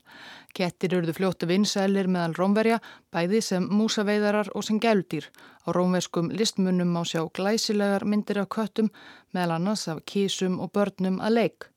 Kettir 0.56 0.94
eruðu 0.96 1.12
fljóttu 1.18 1.48
vinsælir 1.50 2.08
meðal 2.08 2.38
rómverja, 2.38 2.78
bæði 3.12 3.42
sem 3.44 3.66
músaveidarar 3.68 4.48
og 4.56 4.64
sem 4.64 4.78
gældýr. 4.80 5.28
Á 5.68 5.76
rómverskum 5.76 6.32
listmunum 6.32 6.96
má 6.96 7.02
sjá 7.04 7.26
glæsilegar 7.28 8.08
myndir 8.08 8.40
af 8.40 8.48
köttum, 8.56 8.88
meðal 9.36 9.58
annars 9.58 9.84
af 9.92 10.00
kísum 10.08 10.56
og 10.64 10.72
börnum 10.72 11.20
að 11.20 11.36
leik. 11.36 11.68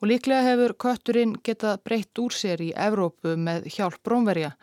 Og 0.00 0.08
líklega 0.08 0.48
hefur 0.48 0.72
kötturinn 0.86 1.36
getað 1.44 1.84
breytt 1.84 2.24
úr 2.24 2.32
sér 2.32 2.64
í 2.64 2.72
Evrópu 2.72 3.36
með 3.36 3.68
hjálp 3.76 4.08
rómverja, 4.08 4.54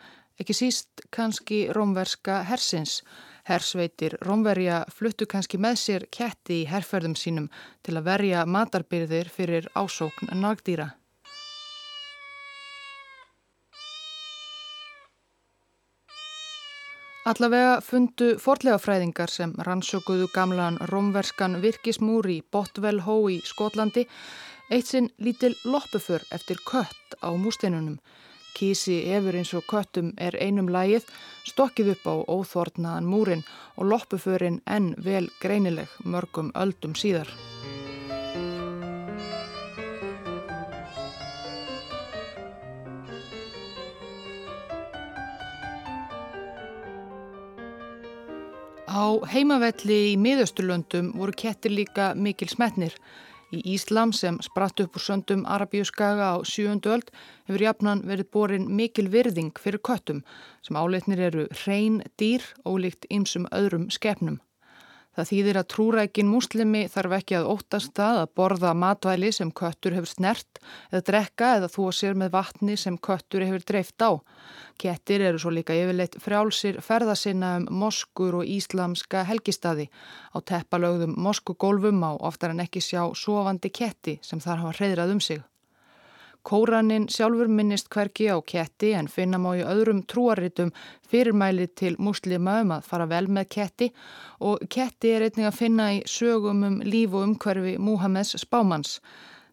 ekki 0.42 0.58
síst 0.58 1.06
kannski 1.14 1.68
rómverska 1.70 2.42
hersins. 2.50 3.04
Hersveitir 3.46 4.16
Rómverja 4.26 4.82
fluttu 4.90 5.26
kannski 5.30 5.58
með 5.62 5.76
sér 5.78 6.06
ketti 6.10 6.62
í 6.62 6.68
herrferðum 6.70 7.14
sínum 7.14 7.50
til 7.86 7.94
að 7.94 8.08
verja 8.08 8.46
matarbyrðir 8.46 9.30
fyrir 9.30 9.68
ásókn 9.78 10.32
nagdýra. 10.40 10.88
Allavega 17.26 17.80
fundu 17.82 18.36
forlegafræðingar 18.38 19.30
sem 19.30 19.54
rannsökuðu 19.66 20.28
gamlan 20.34 20.76
rómverskan 20.90 21.58
virkismúr 21.62 22.28
í 22.30 22.36
Botwell-Hó 22.54 23.16
í 23.34 23.40
Skotlandi 23.42 24.04
eitt 24.70 24.90
sinn 24.90 25.08
lítil 25.18 25.56
loppuför 25.66 26.22
eftir 26.34 26.62
kött 26.70 27.18
á 27.22 27.30
músteinunum 27.34 27.98
Kísi 28.56 29.02
efur 29.12 29.36
eins 29.36 29.50
og 29.52 29.66
köttum 29.68 30.14
er 30.16 30.32
einum 30.40 30.70
lægið, 30.72 31.04
stokkið 31.44 31.90
upp 31.92 32.06
á 32.08 32.14
óþvortnaðan 32.24 33.08
múrin 33.10 33.42
og 33.76 33.90
loppuförin 33.90 34.62
enn 34.64 34.94
vel 34.96 35.28
greinileg 35.42 35.92
mörgum 36.08 36.48
öldum 36.56 36.96
síðar. 36.96 37.28
Á 48.88 49.04
heimavelli 49.28 50.00
í 50.14 50.16
miðausturlöndum 50.16 51.12
voru 51.20 51.36
kettir 51.36 51.76
líka 51.76 52.14
mikil 52.16 52.48
smetnir. 52.48 52.96
Í 53.54 53.60
Íslam 53.76 54.10
sem 54.10 54.40
spratt 54.42 54.80
upp 54.82 54.96
úr 54.98 55.02
söndum 55.04 55.44
Arabíuskaga 55.46 56.32
á 56.34 56.36
sjöundu 56.42 56.90
öld 56.96 57.12
hefur 57.46 57.62
jafnan 57.62 58.02
verið 58.08 58.30
borin 58.34 58.66
mikil 58.78 59.06
virðing 59.12 59.54
fyrir 59.62 59.82
köttum 59.88 60.24
sem 60.66 60.78
áleitnir 60.80 61.22
eru 61.28 61.46
hrein 61.62 62.00
dýr 62.18 62.42
ólíkt 62.66 63.06
ymsum 63.06 63.46
öðrum 63.54 63.86
skefnum. 63.94 64.40
Það 65.16 65.28
þýðir 65.30 65.56
að 65.56 65.68
trúrækin 65.72 66.28
múslimi 66.28 66.82
þarf 66.92 67.14
ekki 67.16 67.38
að 67.38 67.48
óttast 67.54 67.94
það 67.96 68.18
að 68.20 68.32
borða 68.36 68.72
matvæli 68.76 69.30
sem 69.32 69.52
köttur 69.60 69.96
hefur 69.96 70.10
snert 70.10 70.60
eða 70.90 71.02
drekka 71.08 71.52
eða 71.56 71.70
þó 71.72 71.80
sér 71.96 72.18
með 72.20 72.34
vatni 72.34 72.76
sem 72.76 72.98
köttur 73.08 73.46
hefur 73.46 73.64
dreift 73.64 74.04
á. 74.04 74.20
Kettir 74.76 75.24
eru 75.24 75.40
svo 75.40 75.54
líka 75.56 75.72
yfirleitt 75.72 76.20
frjálsir 76.20 76.82
ferðasinna 76.84 77.56
um 77.62 77.68
moskur 77.80 78.42
og 78.42 78.52
íslamska 78.58 79.24
helgistadi. 79.24 79.88
Á 80.36 80.38
teppalögðum 80.44 81.16
moskugólfum 81.16 82.04
á 82.04 82.12
oftar 82.20 82.52
en 82.52 82.60
ekki 82.68 82.84
sjá 82.84 83.08
sofandi 83.16 83.72
ketti 83.72 84.18
sem 84.20 84.42
þar 84.44 84.66
hafa 84.66 84.76
hreyðrað 84.82 85.16
um 85.16 85.24
sig. 85.24 85.40
Kóranin 86.46 87.08
sjálfur 87.10 87.48
minnist 87.50 87.88
hverki 87.90 88.28
á 88.30 88.38
ketti 88.38 88.92
en 88.94 89.08
finna 89.10 89.38
má 89.42 89.48
í 89.58 89.64
öðrum 89.66 90.04
trúaritum 90.06 90.68
fyrirmæli 91.10 91.66
til 91.74 91.96
muslima 91.98 92.60
um 92.62 92.74
að 92.76 92.84
fara 92.86 93.08
vel 93.10 93.26
með 93.26 93.48
ketti 93.54 93.88
og 94.46 94.62
ketti 94.70 95.10
er 95.16 95.24
einnig 95.26 95.48
að 95.48 95.56
finna 95.58 95.86
í 95.96 96.04
sögum 96.06 96.62
um 96.68 96.76
líf 96.86 97.16
og 97.18 97.24
umhverfi 97.26 97.72
Múhameðs 97.82 98.38
spámans. 98.44 99.00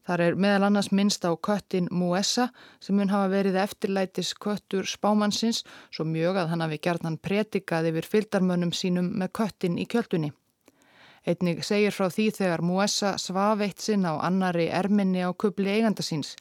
Þar 0.05 0.21
er 0.21 0.37
meðal 0.45 0.67
annars 0.67 0.91
minnst 0.91 1.25
á 1.25 1.33
köttin 1.33 1.89
Muessa 1.89 2.49
sem 2.83 2.99
mun 2.99 3.09
hafa 3.09 3.31
verið 3.31 3.57
eftirlætis 3.63 4.35
köttur 4.45 4.85
spámansins 4.85 5.63
svo 5.89 6.05
mjög 6.05 6.43
að 6.43 6.53
hann 6.53 6.61
hafi 6.61 6.77
gert 6.83 7.07
hann 7.07 7.17
pretikað 7.17 7.89
yfir 7.89 8.09
fyldarmönnum 8.11 8.75
sínum 8.75 9.09
með 9.17 9.33
köttin 9.39 9.79
í 9.81 9.87
kjöldunni. 9.89 10.29
Einnig 11.25 11.63
segir 11.63 11.95
frá 11.95 12.09
því 12.11 12.29
þegar 12.37 12.61
Muessa 12.67 13.15
svaf 13.17 13.63
eitt 13.63 13.81
sinn 13.81 14.03
á 14.03 14.19
annari 14.19 14.67
erminni 14.67 15.23
á 15.23 15.31
kubli 15.31 15.71
eiganda 15.71 16.03
síns. 16.03 16.35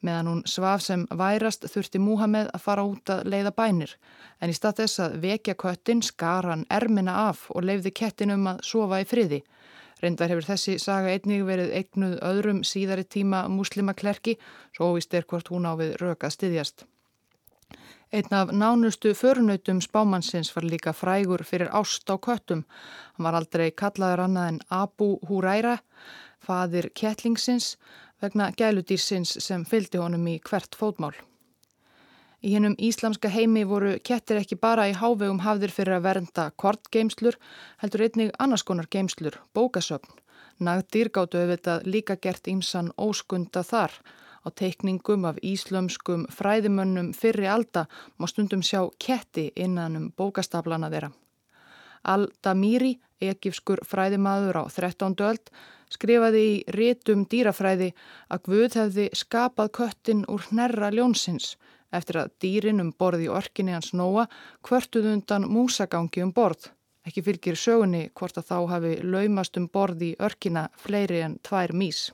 Meðan 0.00 0.28
hún 0.30 0.42
svaf 0.48 0.80
sem 0.80 1.02
værast 1.12 1.66
þurfti 1.68 2.00
Múhameð 2.00 2.48
að 2.54 2.62
fara 2.64 2.84
út 2.88 3.10
að 3.12 3.26
leiða 3.28 3.52
bænir 3.52 3.96
en 4.40 4.52
í 4.52 4.56
stað 4.56 4.82
þess 4.82 5.02
að 5.04 5.16
vekja 5.24 5.54
köttin 5.60 6.00
skar 6.02 6.48
hann 6.48 6.64
ermina 6.72 7.16
af 7.28 7.48
og 7.52 7.66
leiði 7.68 7.92
kettin 7.92 8.32
um 8.36 8.46
að 8.54 8.62
sofa 8.64 9.02
í 9.02 9.08
friði. 9.08 9.42
Reyndar 10.00 10.32
hefur 10.32 10.46
þessi 10.48 10.78
saga 10.80 11.12
einnig 11.12 11.44
verið 11.44 11.74
eignuð 11.76 12.14
öðrum 12.24 12.62
síðari 12.64 13.04
tíma 13.04 13.42
muslimaklerki 13.52 14.38
svo 14.72 14.94
óvist 14.94 15.12
er 15.14 15.28
hvort 15.28 15.52
hún 15.52 15.68
á 15.68 15.76
við 15.76 15.98
röka 16.00 16.32
styðjast. 16.32 16.86
Einn 18.10 18.32
af 18.34 18.50
nánustu 18.50 19.12
förunautum 19.14 19.78
spámannsins 19.84 20.50
var 20.56 20.64
líka 20.66 20.92
frægur 20.92 21.44
fyrir 21.44 21.68
ást 21.70 22.10
á 22.10 22.16
köttum. 22.18 22.64
Hann 23.14 23.24
var 23.24 23.36
aldrei 23.38 23.70
kallaður 23.70 24.24
annað 24.24 24.48
en 24.48 24.60
Abu 24.70 25.10
Huraira, 25.28 25.76
fadir 26.40 26.90
kettlingsins 26.90 27.76
vegna 28.22 28.50
gæludýrsins 28.56 29.36
sem 29.40 29.64
fylgdi 29.64 29.98
honum 29.98 30.26
í 30.28 30.38
hvert 30.44 30.76
fótmál. 30.76 31.16
Í 32.40 32.54
hennum 32.54 32.74
íslamska 32.80 33.28
heimi 33.28 33.66
voru 33.68 33.98
kettir 34.00 34.38
ekki 34.40 34.56
bara 34.56 34.86
í 34.88 34.94
hávegum 34.96 35.42
hafðir 35.44 35.74
fyrir 35.76 35.98
að 35.98 36.06
vernda 36.06 36.46
kortgeimslur, 36.56 37.36
heldur 37.82 38.06
einnig 38.06 38.32
annarskonar 38.40 38.88
geimslur, 38.88 39.36
bókasöfn. 39.52 40.14
Nagdýr 40.60 41.10
gáttu 41.12 41.40
auðvitað 41.40 41.84
líka 41.88 42.16
gert 42.16 42.48
ímsan 42.48 42.92
óskunda 42.96 43.62
þar. 43.64 43.92
Á 44.40 44.48
teikningum 44.56 45.26
af 45.28 45.36
íslömskum 45.44 46.24
fræðimönnum 46.32 47.12
fyrri 47.16 47.48
alda 47.48 47.86
má 48.16 48.28
stundum 48.28 48.64
sjá 48.64 48.86
ketti 48.96 49.50
innan 49.56 49.96
um 49.96 50.12
bókastaflana 50.16 50.88
þeirra. 50.92 51.12
Al-Damiri, 52.04 52.94
ekifskur 53.20 53.82
fræðimaður 53.86 54.62
á 54.62 54.64
13. 54.68 55.16
öld, 55.26 55.52
skrifaði 55.90 56.42
í 56.46 56.56
rétum 56.76 57.26
dýrafræði 57.28 57.90
að 58.30 58.42
Guð 58.46 58.78
hefði 58.80 59.06
skapað 59.16 59.72
köttin 59.80 60.24
úr 60.30 60.46
hnerra 60.50 60.90
ljónsins 60.94 61.56
eftir 61.90 62.20
að 62.22 62.34
dýrin 62.42 62.82
um 62.82 62.92
borð 62.94 63.24
í 63.26 63.30
orkinni 63.32 63.74
hans 63.74 63.90
nóa 63.96 64.28
kvörtuð 64.66 65.10
undan 65.14 65.48
músagangi 65.50 66.22
um 66.22 66.32
borð. 66.32 66.70
Ekki 67.06 67.24
fylgir 67.26 67.58
sögunni 67.58 68.06
hvort 68.14 68.38
að 68.38 68.48
þá 68.52 68.58
hafi 68.74 68.94
laumast 69.02 69.56
um 69.58 69.66
borð 69.72 70.04
í 70.06 70.14
örkina 70.20 70.68
fleiri 70.78 71.24
en 71.26 71.38
tvær 71.42 71.74
mís. 71.74 72.10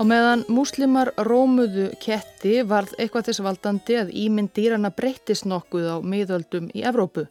Á 0.00 0.02
meðan 0.08 0.46
múslimar 0.48 1.10
rómuðu 1.28 1.90
ketti 2.00 2.62
varð 2.64 2.94
eitthvað 2.96 3.26
þess 3.26 3.42
valdandi 3.44 3.98
að 4.00 4.12
ímynd 4.16 4.54
dýrana 4.56 4.88
breyttist 4.96 5.44
nokkuð 5.44 5.90
á 5.92 5.96
miðöldum 6.00 6.70
í 6.72 6.86
Evrópu. 6.88 7.26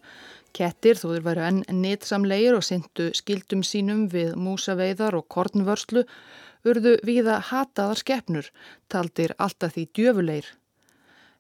Kettir, 0.54 1.00
þó 1.02 1.08
þeir 1.16 1.26
væru 1.26 1.46
enn 1.48 1.64
nýtsamleir 1.80 2.60
og 2.60 2.68
syndu 2.68 3.08
skildum 3.18 3.66
sínum 3.66 4.06
við 4.14 4.38
músaveiðar 4.38 5.18
og 5.18 5.26
kornvörslu, 5.34 6.06
urðu 6.62 6.94
viða 7.10 7.40
hataðar 7.50 8.04
skeppnur, 8.04 8.54
taldir 8.86 9.34
alltaf 9.42 9.74
því 9.74 9.88
djöfuleir. 9.98 10.54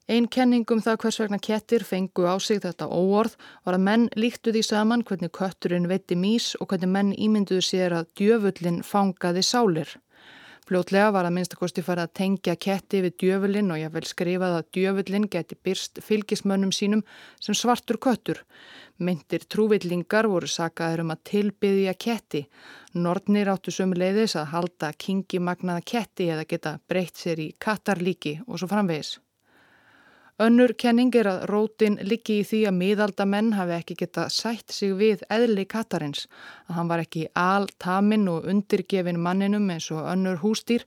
Einn 0.09 0.25
kenningum 0.33 0.81
það 0.81 1.01
hvers 1.05 1.21
vegna 1.21 1.37
kettir 1.37 1.85
fengu 1.85 2.25
á 2.25 2.41
sig 2.41 2.65
þetta 2.65 2.89
óorð 2.89 3.37
var 3.67 3.77
að 3.77 3.85
menn 3.85 4.09
líktu 4.17 4.49
því 4.49 4.65
saman 4.65 5.05
hvernig 5.05 5.37
kötturinn 5.37 5.91
veitti 5.93 6.17
mís 6.17 6.55
og 6.57 6.73
hvernig 6.73 6.89
menn 6.97 7.13
ímynduðu 7.13 7.61
sér 7.61 7.99
að 8.01 8.09
djöfullin 8.17 8.81
fangaði 8.81 9.45
sálir. 9.45 9.99
Fljótlega 10.69 11.09
var 11.09 11.25
að 11.25 11.33
minnstakosti 11.33 11.81
fara 11.81 12.03
að 12.05 12.11
tengja 12.19 12.53
ketti 12.61 12.99
við 13.01 13.15
djöfulinn 13.23 13.71
og 13.73 13.79
ég 13.81 13.89
vel 13.89 14.03
skrifað 14.05 14.57
að 14.59 14.67
djöfullin 14.77 15.23
geti 15.33 15.55
byrst 15.65 15.97
fylgismönnum 16.05 16.69
sínum 16.77 17.01
sem 17.41 17.57
svartur 17.57 17.97
köttur. 17.97 18.43
Myndir 19.01 19.47
trúvillingar 19.49 20.29
voru 20.29 20.45
sakaður 20.45 21.01
um 21.07 21.13
að 21.15 21.23
tilbyðja 21.31 21.95
ketti. 22.05 22.43
Nortnir 22.93 23.49
áttu 23.49 23.73
sömu 23.73 23.97
leiðis 23.97 24.37
að 24.37 24.51
halda 24.51 24.91
kingi 24.93 25.41
magnaða 25.41 25.81
ketti 25.93 26.29
eða 26.35 26.45
geta 26.53 26.75
breytt 26.85 27.17
sér 27.17 27.41
í 27.41 27.49
kattarlíki 27.57 28.35
og 28.45 28.61
svo 28.61 28.69
framvegis. 28.69 29.15
Önnur 30.39 30.71
kenning 30.79 31.11
er 31.19 31.27
að 31.27 31.41
rótin 31.49 31.97
liggi 32.07 32.37
í 32.39 32.43
því 32.47 32.59
að 32.69 32.75
miðaldamenn 32.77 33.49
hafi 33.57 33.73
ekki 33.75 33.95
geta 33.99 34.29
sætt 34.31 34.71
sig 34.71 34.93
við 34.95 35.25
eðli 35.35 35.65
katarins, 35.67 36.29
að 36.69 36.77
hann 36.77 36.91
var 36.91 37.01
ekki 37.03 37.25
altaminn 37.35 38.23
og 38.31 38.47
undirgefin 38.47 39.19
manninum 39.19 39.67
eins 39.73 39.89
og 39.91 40.05
önnur 40.07 40.39
hústýr, 40.39 40.85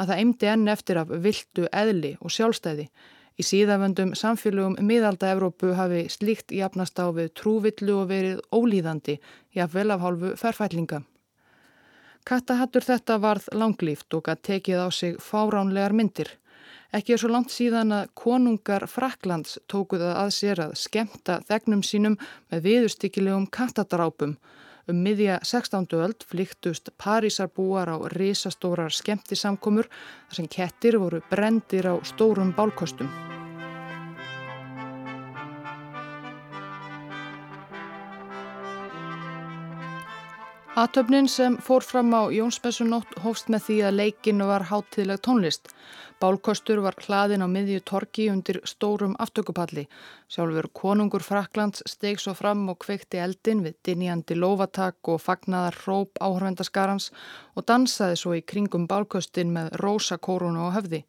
að 0.00 0.08
það 0.08 0.22
eimdi 0.22 0.48
enn 0.54 0.70
eftir 0.72 1.00
af 1.02 1.12
viltu 1.26 1.66
eðli 1.68 2.14
og 2.24 2.32
sjálfstæði. 2.32 2.86
Í 3.36 3.44
síðavöndum 3.44 4.14
samfélögum 4.16 4.78
miðalda-Evrópu 4.88 5.74
hafi 5.76 6.06
slíkt 6.08 6.54
jafnast 6.56 6.96
á 6.96 7.12
við 7.12 7.34
trúvillu 7.36 7.98
og 8.00 8.08
verið 8.08 8.40
ólíðandi, 8.56 9.18
jafnvel 9.52 9.90
af 9.92 10.00
hálfu 10.00 10.30
ferfællinga. 10.40 11.02
Kattahattur 12.24 12.88
þetta 12.88 13.18
varð 13.20 13.52
langlýft 13.52 14.16
og 14.16 14.32
að 14.32 14.40
tekið 14.48 14.80
á 14.80 14.88
sig 14.88 15.20
fáránlegar 15.20 15.92
myndir. 15.92 16.30
Ekki 16.94 17.16
er 17.16 17.18
svo 17.18 17.28
langt 17.32 17.50
síðan 17.50 17.90
að 17.90 18.10
konungar 18.14 18.84
Fraklands 18.86 19.56
tókuða 19.66 20.12
að 20.20 20.28
sér 20.36 20.60
að 20.68 20.76
skemta 20.78 21.40
þegnum 21.48 21.82
sínum 21.82 22.14
með 22.52 22.62
viðustykkilegum 22.68 23.48
kattadrápum. 23.50 24.36
Um 24.86 25.02
miðja 25.02 25.40
16. 25.42 25.90
öld 25.98 26.22
flyktust 26.28 26.92
Parísarbúar 27.00 27.90
á 27.90 27.98
risastórar 28.14 28.94
skemtisamkomur 28.94 29.90
þar 29.90 30.38
sem 30.38 30.50
kettir 30.58 31.00
voru 31.02 31.24
brendir 31.32 31.90
á 31.90 31.98
stórum 32.06 32.54
bálkostum. 32.54 33.10
Atöfnin 40.74 41.28
sem 41.28 41.54
fór 41.62 41.84
fram 41.86 42.08
á 42.18 42.26
Jónsbessunótt 42.34 43.12
hófst 43.22 43.46
með 43.46 43.60
því 43.62 43.74
að 43.86 43.98
leikinu 44.00 44.48
var 44.48 44.64
háttíðleg 44.66 45.20
tónlist. 45.22 45.70
Bálkostur 46.18 46.82
var 46.82 46.98
hlaðin 46.98 47.46
á 47.46 47.48
miðju 47.52 47.84
torki 47.86 48.26
undir 48.32 48.58
stórum 48.66 49.14
aftökupalli. 49.22 49.84
Sjálfur 50.26 50.66
konungur 50.74 51.22
Fraklands 51.22 51.86
steg 51.86 52.18
svo 52.18 52.34
fram 52.34 52.66
og 52.74 52.80
kveikti 52.82 53.22
eldin 53.22 53.62
við 53.62 53.78
dinjandi 53.86 54.34
lofatak 54.34 55.14
og 55.14 55.22
fagnaðar 55.22 55.78
róp 55.86 56.18
áhörvendaskarans 56.18 57.12
og 57.54 57.70
dansaði 57.70 58.18
svo 58.18 58.34
í 58.34 58.42
kringum 58.42 58.90
bálkostin 58.90 59.54
með 59.54 59.76
rosa 59.78 60.18
kórunu 60.18 60.66
og 60.66 60.74
höfði. 60.80 61.04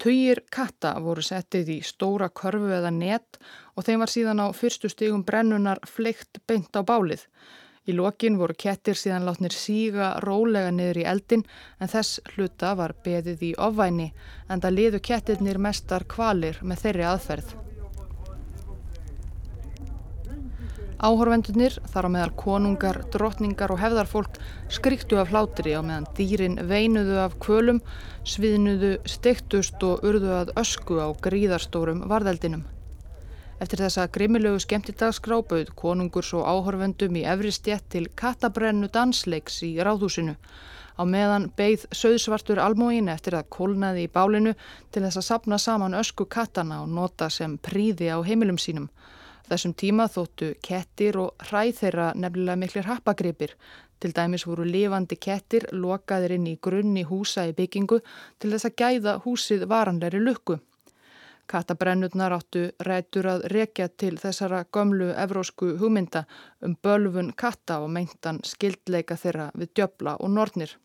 Töyir 0.00 0.46
katta 0.48 0.96
voru 1.04 1.20
settið 1.20 1.74
í 1.76 1.82
stóra 1.84 2.32
körfu 2.32 2.72
eða 2.80 2.96
net 2.96 3.36
og 3.76 3.84
þeim 3.84 4.00
var 4.00 4.08
síðan 4.08 4.40
á 4.40 4.48
fyrstu 4.56 4.88
stigum 4.88 5.28
brennunar 5.28 5.84
fleikt 5.84 6.40
beint 6.48 6.72
á 6.72 6.80
bálið. 6.80 7.28
Í 7.88 7.94
lokin 7.96 8.36
voru 8.36 8.52
kettir 8.60 8.98
síðan 8.98 9.24
látnir 9.24 9.54
síga 9.56 10.10
rólega 10.20 10.68
niður 10.74 11.00
í 11.00 11.06
eldin 11.12 11.46
en 11.80 11.88
þess 11.88 12.20
hluta 12.34 12.74
var 12.76 12.92
beðið 13.06 13.44
í 13.48 13.54
ofvæni 13.56 14.10
en 14.48 14.60
það 14.60 14.76
liðu 14.76 15.00
kettirnir 15.08 15.58
mestar 15.58 16.04
kvalir 16.04 16.60
með 16.60 16.82
þeirri 16.84 17.06
aðferð. 17.08 17.54
Áhorvendunir, 21.00 21.78
þar 21.88 22.06
á 22.06 22.10
meðal 22.12 22.32
konungar, 22.36 22.98
drottningar 23.14 23.72
og 23.72 23.80
hefðarfólk 23.80 24.34
skríktu 24.68 25.16
af 25.22 25.30
hlátri 25.32 25.72
á 25.72 25.80
meðan 25.80 26.08
dýrin 26.18 26.58
veinuðu 26.68 27.16
af 27.22 27.38
kvölum, 27.40 27.80
sviðnuðu, 28.28 28.98
steiktust 29.08 29.80
og 29.88 30.04
urðu 30.04 30.34
að 30.42 30.52
ösku 30.60 31.00
á 31.00 31.08
gríðarstórum 31.24 32.04
varðeldinum. 32.12 32.66
Eftir 33.60 33.82
þessa 33.82 34.06
grimmilögu 34.08 34.62
skemmtidagsgrábauð 34.64 35.74
konungurs 35.76 36.30
og 36.32 36.46
áhorfendum 36.48 37.16
í 37.20 37.26
efri 37.28 37.50
stjett 37.52 37.90
til 37.92 38.06
katabrennu 38.16 38.88
dansleiks 38.88 39.58
í 39.66 39.74
ráðhúsinu. 39.84 40.32
Á 40.96 41.02
meðan 41.04 41.50
beigð 41.56 41.84
söðsvartur 41.92 42.60
almóin 42.64 43.10
eftir 43.12 43.36
að 43.36 43.50
kólnaði 43.52 44.06
í 44.06 44.12
bálinu 44.14 44.54
til 44.92 45.02
þess 45.04 45.20
að 45.20 45.26
sapna 45.26 45.58
saman 45.60 45.98
ösku 46.00 46.24
katana 46.24 46.80
og 46.86 46.88
nota 46.96 47.28
sem 47.28 47.58
príði 47.60 48.08
á 48.08 48.16
heimilum 48.24 48.56
sínum. 48.56 48.88
Þessum 49.50 49.76
tíma 49.76 50.08
þóttu 50.08 50.54
kettir 50.64 51.20
og 51.20 51.46
hræð 51.50 51.74
þeirra 51.82 52.08
nefnilega 52.16 52.60
miklir 52.64 52.88
happagripir. 52.88 53.54
Til 54.00 54.14
dæmis 54.16 54.46
voru 54.48 54.64
lifandi 54.64 55.20
kettir 55.20 55.68
lokaðir 55.72 56.38
inn 56.38 56.48
í 56.48 56.56
grunni 56.56 57.04
húsa 57.04 57.44
í 57.44 57.52
byggingu 57.52 58.00
til 58.40 58.54
þess 58.54 58.70
að 58.70 58.76
gæða 58.80 59.18
húsið 59.26 59.68
varanleiri 59.68 60.24
lukku. 60.24 60.62
Katabrennurnar 61.50 62.34
áttu 62.36 62.60
rætur 62.86 63.26
að 63.26 63.46
rekja 63.50 63.88
til 64.02 64.12
þessara 64.22 64.60
gömlu 64.76 65.08
evrósku 65.24 65.72
hugmynda 65.80 66.22
um 66.66 66.76
bölfun 66.86 67.32
katta 67.42 67.80
og 67.82 67.90
meintan 67.96 68.38
skildleika 68.46 69.16
þeirra 69.18 69.48
við 69.58 69.72
djöbla 69.80 70.14
og 70.20 70.30
nortnir. 70.36 70.76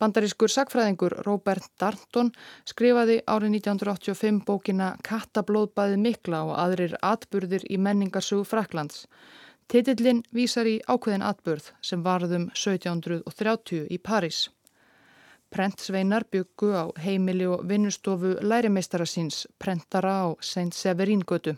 Bandarískur 0.00 0.48
sagfræðingur 0.48 1.16
Robert 1.26 1.66
Darnton 1.80 2.30
skrifaði 2.70 3.18
árið 3.26 3.56
1985 3.58 4.38
bókina 4.46 4.94
Kattablóðbæði 5.04 5.98
mikla 6.06 6.44
og 6.46 6.54
aðrir 6.62 6.94
atburðir 7.02 7.66
í 7.68 7.76
menningarsögu 7.76 8.46
Fraklands. 8.48 9.04
Titillin 9.68 10.22
vísar 10.34 10.70
í 10.70 10.78
ákveðin 10.86 11.26
atburð 11.26 11.68
sem 11.82 12.06
varðum 12.06 12.48
1730 12.54 13.84
í 13.90 13.98
París. 13.98 14.46
Prentsveinar 15.50 16.24
byggu 16.30 16.68
á 16.78 16.84
heimili 17.02 17.46
og 17.46 17.64
vinnustofu 17.68 18.36
lærimeistara 18.40 19.06
síns, 19.06 19.46
prentara 19.58 20.12
á 20.22 20.26
St. 20.40 20.70
Severíngötu. 20.70 21.56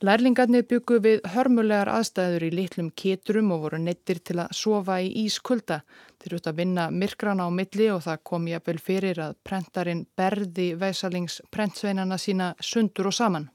Lærlingarnir 0.00 0.62
byggu 0.64 0.96
við 1.04 1.26
hörmulegar 1.34 1.90
aðstæður 1.92 2.44
í 2.46 2.50
litlum 2.54 2.86
kéturum 2.96 3.50
og 3.52 3.64
voru 3.64 3.80
neittir 3.82 4.22
til 4.24 4.38
að 4.40 4.54
sofa 4.56 4.94
í 5.04 5.10
ískulda. 5.26 5.82
Þeir 6.22 6.36
út 6.38 6.46
að 6.48 6.60
vinna 6.62 6.86
myrkrana 6.94 7.44
á 7.44 7.50
milli 7.52 7.88
og 7.92 8.04
það 8.06 8.22
kom 8.30 8.46
ég 8.48 8.62
að 8.62 8.70
vel 8.70 8.80
fyrir 8.86 9.20
að 9.20 9.34
prentarin 9.44 10.06
berði 10.16 10.68
veisalings 10.80 11.40
prentsveinana 11.50 12.16
sína 12.16 12.54
sundur 12.64 13.10
og 13.10 13.16
saman. 13.18 13.50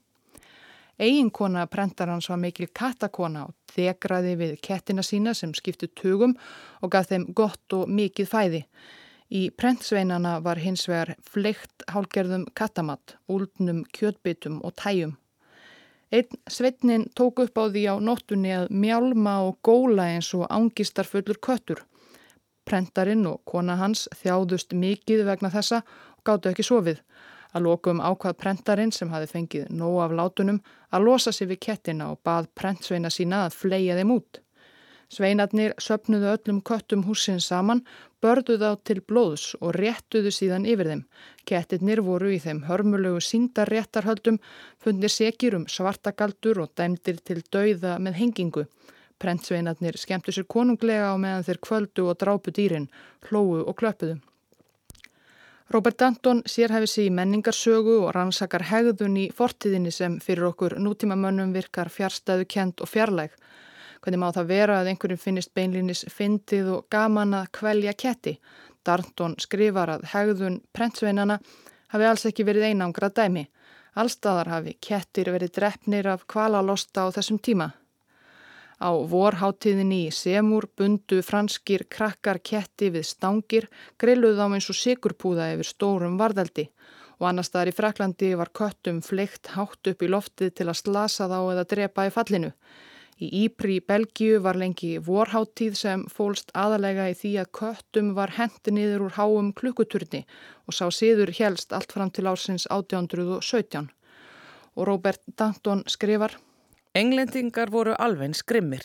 Eiginkona 1.02 1.66
prentarans 1.66 2.28
var 2.30 2.38
mikil 2.40 2.68
kattakona 2.72 3.48
og 3.48 3.56
þegraði 3.74 4.36
við 4.44 4.54
kettina 4.62 5.02
sína 5.02 5.34
sem 5.34 5.50
skiptu 5.56 5.90
tugum 5.98 6.36
og 6.80 6.92
gaf 6.94 7.10
þeim 7.10 7.26
gott 7.34 7.74
og 7.76 7.90
mikið 7.90 8.30
fæði. 8.30 8.62
Í 9.26 9.50
prentsveinana 9.50 10.38
var 10.42 10.60
hins 10.62 10.86
vegar 10.86 11.16
fleikt 11.26 11.82
hálgerðum 11.90 12.46
kattamatt, 12.54 13.16
úldnum 13.26 13.82
kjötbytum 13.90 14.60
og 14.62 14.76
tæjum. 14.78 15.16
Einn 16.14 16.38
sveitnin 16.46 17.08
tók 17.18 17.42
upp 17.42 17.58
á 17.58 17.66
því 17.66 17.82
á 17.90 17.94
nóttunni 17.98 18.52
að 18.54 18.70
mjálma 18.70 19.40
og 19.48 19.58
góla 19.66 20.06
eins 20.14 20.30
og 20.38 20.46
ángistar 20.46 21.08
fullur 21.10 21.40
köttur. 21.42 21.82
Prentarinn 22.64 23.26
og 23.26 23.42
kona 23.44 23.74
hans 23.76 24.06
þjáðust 24.22 24.74
mikið 24.74 25.24
vegna 25.26 25.50
þessa 25.50 25.82
og 25.82 26.22
gáttu 26.22 26.52
ekki 26.52 26.62
sofið. 26.62 27.02
Að 27.50 27.66
lokum 27.66 28.00
ákvað 28.00 28.38
prentarinn 28.38 28.94
sem 28.94 29.10
hafi 29.10 29.26
fengið 29.26 29.68
nóg 29.74 29.98
af 30.04 30.14
látunum 30.14 30.62
að 30.94 31.06
losa 31.08 31.32
sig 31.32 31.50
við 31.50 31.64
kettina 31.66 32.12
og 32.12 32.22
bað 32.22 32.46
prentsveina 32.54 33.10
sína 33.10 33.46
að 33.46 33.58
fleia 33.58 33.98
þeim 33.98 34.14
út. 34.14 34.45
Sveinarnir 35.12 35.74
söpnuðu 35.78 36.32
öllum 36.32 36.60
köttum 36.66 37.04
húsin 37.06 37.38
saman, 37.40 37.84
börduðu 38.22 38.70
á 38.70 38.74
til 38.82 38.98
blóðs 39.00 39.54
og 39.60 39.76
réttuðu 39.78 40.32
síðan 40.34 40.66
yfir 40.66 40.90
þeim. 40.90 41.02
Kettirnir 41.46 42.02
voru 42.02 42.32
í 42.34 42.40
þeim 42.42 42.64
hörmulegu 42.66 43.20
síndarréttarhöldum, 43.22 44.40
fundir 44.82 45.12
sekir 45.14 45.54
um 45.54 45.66
svartagaldur 45.70 46.64
og 46.64 46.72
dæmdir 46.74 47.22
til 47.22 47.44
dauða 47.52 47.98
með 48.02 48.18
hengingu. 48.22 48.66
Prentsveinarnir 49.22 49.96
skemmtu 49.96 50.34
sér 50.34 50.48
konunglega 50.50 51.14
á 51.14 51.16
meðan 51.16 51.46
þeir 51.46 51.60
kvöldu 51.66 52.08
og 52.10 52.18
drápu 52.20 52.52
dýrin, 52.52 52.90
hlóu 53.28 53.62
og 53.62 53.76
klöpuðu. 53.78 54.18
Robert 55.70 55.98
Danton 55.98 56.42
sérhæfi 56.46 56.86
sig 56.86 57.06
í 57.06 57.10
menningarsögu 57.10 57.96
og 58.04 58.12
rannsakar 58.14 58.62
hegðun 58.68 59.16
í 59.18 59.24
fortíðinni 59.34 59.90
sem 59.90 60.20
fyrir 60.22 60.46
okkur 60.52 60.76
nútímamönnum 60.78 61.54
virkar 61.54 61.90
fjárstæðu 61.90 62.46
kent 62.46 62.80
og 62.80 62.90
fjarlæg. 62.90 63.32
Hvernig 64.06 64.20
má 64.22 64.28
það 64.30 64.50
vera 64.52 64.74
að 64.78 64.88
einhverjum 64.92 65.18
finnist 65.18 65.50
beinlinis 65.58 66.04
fyndið 66.14 66.68
og 66.70 66.84
gaman 66.94 67.32
að 67.34 67.48
kvelja 67.58 67.94
ketti? 67.98 68.36
Darnton 68.86 69.34
skrifar 69.42 69.90
að 69.96 70.04
hegðun 70.12 70.60
prentsveinana 70.70 71.40
hafi 71.90 72.06
alls 72.06 72.22
ekki 72.30 72.46
verið 72.46 72.68
einangra 72.68 73.10
dæmi. 73.10 73.42
Allstaðar 73.98 74.52
hafi 74.52 74.76
kettir 74.78 75.32
verið 75.34 75.56
drefnir 75.58 76.06
af 76.12 76.22
kvalalosta 76.30 77.08
á 77.10 77.10
þessum 77.18 77.42
tíma. 77.42 77.72
Á 78.78 78.94
vorháttíðinni 78.94 80.04
í 80.06 80.14
Semur 80.14 80.70
bundu 80.78 81.18
franskir 81.26 81.88
krakkar 81.90 82.38
ketti 82.38 82.94
við 82.94 83.10
stangir, 83.10 83.66
grilluð 83.98 84.38
á 84.38 84.46
eins 84.46 84.70
og 84.70 84.78
sigurpúða 84.84 85.50
yfir 85.56 85.74
stórum 85.74 86.14
varðaldi 86.14 86.70
og 87.18 87.32
annar 87.32 87.50
staðar 87.50 87.74
í 87.74 87.78
Fraklandi 87.82 88.36
var 88.38 88.54
köttum 88.54 89.02
fleikt 89.02 89.56
hátt 89.58 89.90
upp 89.90 90.02
í 90.04 90.14
loftið 90.14 90.60
til 90.60 90.70
að 90.70 90.84
slasa 90.84 91.26
þá 91.26 91.40
eða 91.40 91.70
drepa 91.74 92.06
í 92.06 92.14
fallinu. 92.14 92.54
Í 93.16 93.30
Ípri 93.46 93.78
í 93.78 93.80
Belgiu 93.80 94.42
var 94.44 94.58
lengi 94.60 94.98
vorháttíð 95.00 95.76
sem 95.80 96.02
fólst 96.12 96.50
aðalega 96.52 97.06
í 97.08 97.14
því 97.16 97.30
að 97.40 97.52
köttum 97.58 98.10
var 98.18 98.34
hendi 98.36 98.74
niður 98.76 99.06
úr 99.06 99.14
háum 99.16 99.54
klukkuturni 99.56 100.20
og 100.68 100.76
sá 100.76 100.84
síður 100.92 101.32
helst 101.38 101.72
allt 101.72 101.94
fram 101.96 102.10
til 102.12 102.26
ársins 102.28 102.66
1817. 102.68 103.88
Og 104.76 104.84
Robert 104.90 105.24
Danton 105.32 105.80
skrifar 105.88 106.36
Englendingar 106.96 107.72
voru 107.72 107.96
alveg 107.96 108.36
skrimmir. 108.36 108.84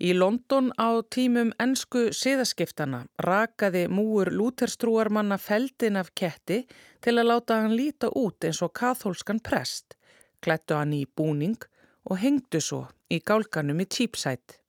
Í 0.00 0.16
London 0.16 0.72
á 0.80 1.04
tímum 1.12 1.52
ennsku 1.60 2.08
siðaskiftana 2.16 3.04
rakaði 3.20 3.84
múur 3.92 4.32
lúterstrúarmanna 4.32 5.36
feldin 5.36 6.00
af 6.00 6.14
ketti 6.16 6.62
til 7.04 7.18
að 7.18 7.28
láta 7.28 7.60
hann 7.60 7.76
líta 7.76 8.08
út 8.08 8.48
eins 8.48 8.64
og 8.64 8.72
kathólskan 8.72 9.44
prest, 9.44 9.98
klættu 10.40 10.80
hann 10.80 10.96
í 10.96 11.04
búning 11.04 11.60
og 12.10 12.20
hengdu 12.20 12.60
svo 12.60 12.84
í 13.12 13.20
gálganum 13.24 13.80
í 13.80 13.88
Cheapside. 13.88 14.60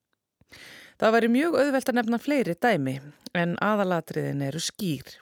Það 0.96 1.16
væri 1.18 1.30
mjög 1.34 1.58
auðvelt 1.60 1.92
að 1.92 1.98
nefna 2.00 2.20
fleiri 2.22 2.56
dæmi 2.56 2.96
en 3.36 3.58
aðalatriðin 3.64 4.46
eru 4.48 4.62
skýr. 4.64 5.18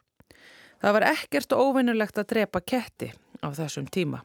Það 0.84 0.96
var 0.98 1.08
ekkert 1.10 1.56
óvinnulegt 1.58 2.20
að 2.20 2.30
drepa 2.34 2.62
ketti 2.62 3.10
á 3.42 3.50
þessum 3.56 3.88
tíma. 3.90 4.22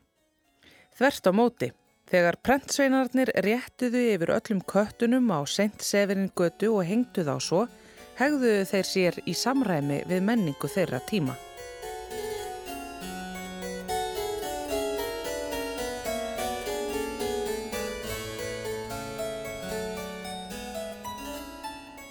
Þverst 0.98 1.30
á 1.30 1.32
móti, 1.32 1.70
þegar 2.10 2.40
prentsveinarnir 2.44 3.32
réttuðu 3.46 4.04
yfir 4.14 4.34
öllum 4.36 4.64
köttunum 4.68 5.30
á 5.32 5.40
sent 5.46 5.84
seferin 5.86 6.32
götu 6.36 6.74
og 6.74 6.84
hengdu 6.88 7.24
þá 7.24 7.36
svo, 7.40 7.66
hegðuðu 8.18 8.64
þeir 8.72 8.88
sér 8.92 9.20
í 9.24 9.36
samræmi 9.38 10.02
við 10.10 10.26
menningu 10.26 10.68
þeirra 10.68 11.00
tíma. 11.08 11.38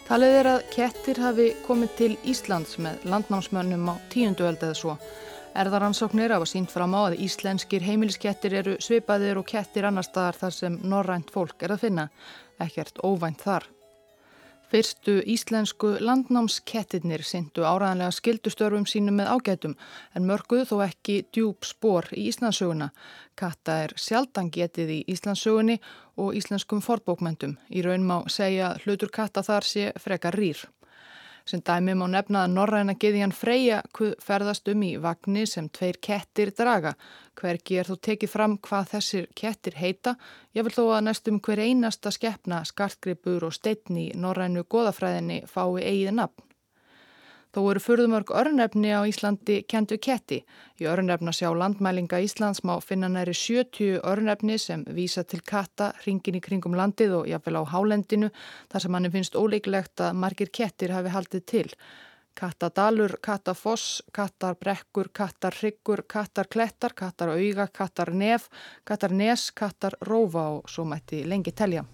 Talið 0.08 0.34
er 0.40 0.48
að 0.48 0.62
kettir 0.72 1.18
hafi 1.20 1.46
komið 1.66 1.90
til 2.00 2.14
Íslands 2.32 2.78
með 2.80 3.02
landnámsmönnum 3.12 3.90
á 3.92 4.00
tíundu 4.08 4.46
öld 4.48 4.62
eða 4.64 4.78
svo. 4.80 4.94
Erðaransóknir 5.52 6.32
hafa 6.32 6.48
sínt 6.48 6.72
fram 6.72 6.96
á 6.96 7.10
að 7.10 7.18
íslenskir 7.26 7.84
heimiliskettir 7.84 8.56
eru 8.62 8.78
svipaðir 8.80 9.42
og 9.42 9.50
kettir 9.52 9.90
annar 9.90 10.08
staðar 10.08 10.40
þar 10.40 10.56
sem 10.56 10.78
norrænt 10.88 11.34
fólk 11.36 11.68
er 11.68 11.76
að 11.76 11.84
finna. 11.84 12.08
Ekkert 12.56 13.04
óvænt 13.04 13.44
þar. 13.44 13.68
Fyrstu 14.68 15.22
íslensku 15.24 15.94
landnámskettirnir 16.04 17.22
syndu 17.24 17.64
áraðanlega 17.64 18.12
skildustörfum 18.18 18.84
sínum 18.84 19.16
með 19.16 19.30
ágætum 19.38 19.76
en 20.12 20.28
mörguðu 20.28 20.66
þó 20.68 20.82
ekki 20.90 21.16
djúb 21.32 21.64
spór 21.64 22.10
í 22.12 22.26
Íslandsöguna. 22.28 22.90
Katta 23.40 23.78
er 23.86 23.96
sjaldan 23.96 24.52
getið 24.52 24.92
í 24.98 25.00
Íslandsögunni 25.16 25.78
og 26.20 26.36
íslenskum 26.36 26.84
forbókmyndum. 26.84 27.56
Í 27.72 27.86
raun 27.86 28.04
má 28.04 28.18
segja 28.28 28.74
hlutur 28.84 29.14
katta 29.14 29.46
þar 29.48 29.72
sé 29.72 29.94
frekar 30.04 30.36
rýr. 30.36 30.68
Sem 31.48 31.62
dæmi 31.64 31.94
má 31.96 32.04
nefna 32.12 32.42
að 32.44 32.56
norræna 32.58 32.94
geðjan 33.00 33.32
Freyja 33.32 33.78
ferðast 34.24 34.68
um 34.68 34.82
í 34.84 34.90
vagnir 35.00 35.48
sem 35.48 35.70
tveir 35.72 35.96
kettir 36.04 36.52
draga. 36.58 36.92
Hvergi 37.40 37.78
er 37.80 37.88
þó 37.88 37.96
tekið 38.04 38.34
fram 38.34 38.58
hvað 38.68 38.90
þessir 38.92 39.30
kettir 39.32 39.78
heita. 39.80 40.18
Ég 40.52 40.68
vil 40.68 40.76
þó 40.76 40.84
að 40.98 41.06
næstum 41.08 41.40
hver 41.40 41.62
einasta 41.64 42.12
skeppna, 42.12 42.66
skartgripur 42.68 43.48
og 43.48 43.56
steitni 43.56 44.10
norrænu 44.16 44.66
goðafræðinni 44.68 45.46
fái 45.48 45.86
eigið 45.86 46.18
nafn. 46.20 46.44
Þó 47.56 47.62
eru 47.72 47.82
furðumörg 47.82 48.32
örnefni 48.36 48.90
á 48.92 49.08
Íslandi 49.08 49.62
kentu 49.72 49.98
ketti. 50.04 50.42
Í 50.82 50.88
örnefna 50.92 51.32
sjá 51.36 51.48
landmælinga 51.56 52.20
Íslands 52.26 52.64
má 52.68 52.76
finna 52.84 53.08
næri 53.08 53.34
70 53.34 54.02
örnefni 54.04 54.58
sem 54.60 54.84
vísa 54.98 55.24
til 55.24 55.40
katta 55.48 55.94
hringin 56.02 56.38
í 56.38 56.44
kringum 56.44 56.76
landið 56.76 57.16
og 57.22 57.32
jáfnvel 57.32 57.64
á 57.64 57.72
hálendinu 57.72 58.30
þar 58.72 58.84
sem 58.84 59.00
hann 59.00 59.12
finnst 59.16 59.40
óleiklegt 59.40 60.04
að 60.04 60.20
margir 60.26 60.52
kettir 60.52 60.92
hafi 60.92 61.16
haldið 61.16 61.48
til. 61.48 61.68
Kattadalur, 62.38 63.16
kattafoss, 63.24 64.04
kattarbrekkur, 64.14 65.10
kattarryggur, 65.10 66.04
kattarklettar, 66.06 66.94
kattarauga, 66.94 67.66
kattarnef, 67.74 68.52
kattarnes, 68.86 69.50
kattarrófa 69.58 70.50
og 70.60 70.70
svo 70.70 70.86
mætti 70.86 71.24
lengi 71.26 71.56
telja. 71.56 71.88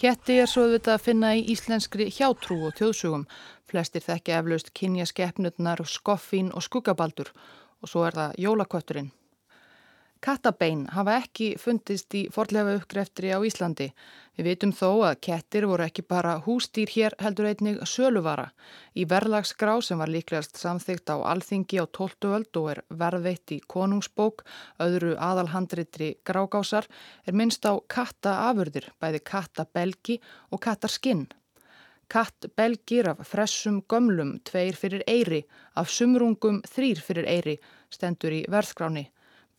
Ketti 0.00 0.38
er 0.40 0.46
svo 0.48 0.62
auðvitað 0.64 0.94
að 0.94 1.02
finna 1.04 1.30
í 1.36 1.40
íslenskri 1.52 2.06
hjátrú 2.08 2.54
og 2.64 2.78
þjóðsugum. 2.78 3.26
Flestir 3.68 4.00
þekki 4.00 4.32
eflaust 4.32 4.70
kynja 4.72 5.04
skeppnutnar, 5.04 5.82
skoffín 5.84 6.48
og 6.56 6.64
skuggabaldur 6.64 7.28
og 7.84 7.90
svo 7.92 8.06
er 8.08 8.16
það 8.16 8.38
jólakötturinn. 8.40 9.10
Kattabein 10.20 10.82
hafa 10.92 11.14
ekki 11.16 11.46
fundist 11.56 12.12
í 12.12 12.26
forlefa 12.28 12.74
uppgreftri 12.76 13.30
á 13.32 13.40
Íslandi. 13.40 13.86
Við 14.36 14.48
vitum 14.50 14.72
þó 14.76 14.88
að 15.08 15.20
kettir 15.24 15.64
voru 15.70 15.86
ekki 15.86 16.02
bara 16.04 16.34
hústýr 16.44 16.90
hér 16.92 17.14
heldur 17.24 17.46
einnig 17.48 17.78
söluvara. 17.88 18.50
Í 18.92 19.06
verðlagsgrá 19.08 19.78
sem 19.80 19.96
var 19.96 20.10
líklegast 20.12 20.60
samþygt 20.60 21.08
á 21.08 21.24
alþingi 21.24 21.80
á 21.80 21.88
12. 21.88 22.28
öld 22.36 22.58
og 22.60 22.68
er 22.74 22.80
verðveitt 23.02 23.54
í 23.56 23.58
konungsbók, 23.64 24.44
öðru 24.76 25.14
aðalhandritri 25.16 26.10
grágásar, 26.28 26.84
er 27.24 27.32
minnst 27.40 27.64
á 27.64 27.80
kattaafurðir, 27.88 28.90
bæði 29.00 29.22
kattabelgi 29.24 30.18
og 30.52 30.60
kattarskinn. 30.66 31.30
Kattbelgir 32.12 33.08
af 33.14 33.24
fressum 33.24 33.80
gömlum, 33.88 34.36
tveir 34.44 34.76
fyrir 34.76 35.06
eiri, 35.08 35.40
af 35.80 35.88
sumrungum 35.88 36.60
þrýr 36.68 37.00
fyrir 37.08 37.24
eiri, 37.24 37.56
stendur 37.88 38.36
í 38.36 38.42
verðskráni. 38.52 39.06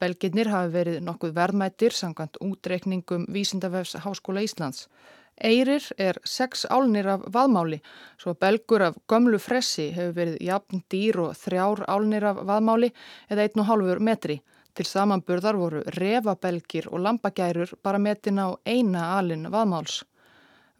Belginnir 0.01 0.49
hafi 0.49 0.71
verið 0.73 1.01
nokkuð 1.05 1.35
verðmættir 1.37 1.93
sangant 1.93 2.39
útreikningum 2.41 3.27
Vísindavefs 3.29 3.99
Háskóla 4.01 4.41
Íslands. 4.41 4.87
Eirir 5.37 5.85
er 5.97 6.17
sex 6.25 6.65
álnir 6.69 7.07
af 7.09 7.27
vaðmáli, 7.33 7.79
svo 8.17 8.33
belgur 8.33 8.81
af 8.87 8.97
gömlu 9.09 9.37
fressi 9.41 9.91
hefur 9.93 10.17
verið 10.17 10.41
jafn 10.47 10.81
dýr 10.89 11.21
og 11.27 11.37
þrjár 11.37 11.85
álnir 11.85 12.25
af 12.31 12.41
vaðmáli 12.49 12.91
eða 13.29 13.45
einn 13.45 13.63
og 13.63 13.69
hálfur 13.69 14.01
metri. 14.09 14.41
Til 14.73 14.87
samanburðar 14.87 15.57
voru 15.59 15.81
revabelgir 15.97 16.89
og 16.89 17.03
lampagærur 17.05 17.73
bara 17.83 17.99
metin 17.99 18.41
á 18.41 18.57
eina 18.65 19.17
alin 19.17 19.49
vaðmáls. 19.53 20.01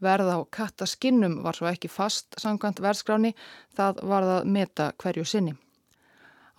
Verð 0.02 0.34
á 0.34 0.38
kattaskinnum 0.50 1.44
var 1.46 1.58
svo 1.58 1.70
ekki 1.70 1.92
fast 1.92 2.40
sangant 2.42 2.82
verðskráni, 2.82 3.36
það 3.78 4.02
var 4.02 4.26
það 4.30 4.48
meta 4.56 4.94
hverju 4.98 5.26
sinni. 5.26 5.54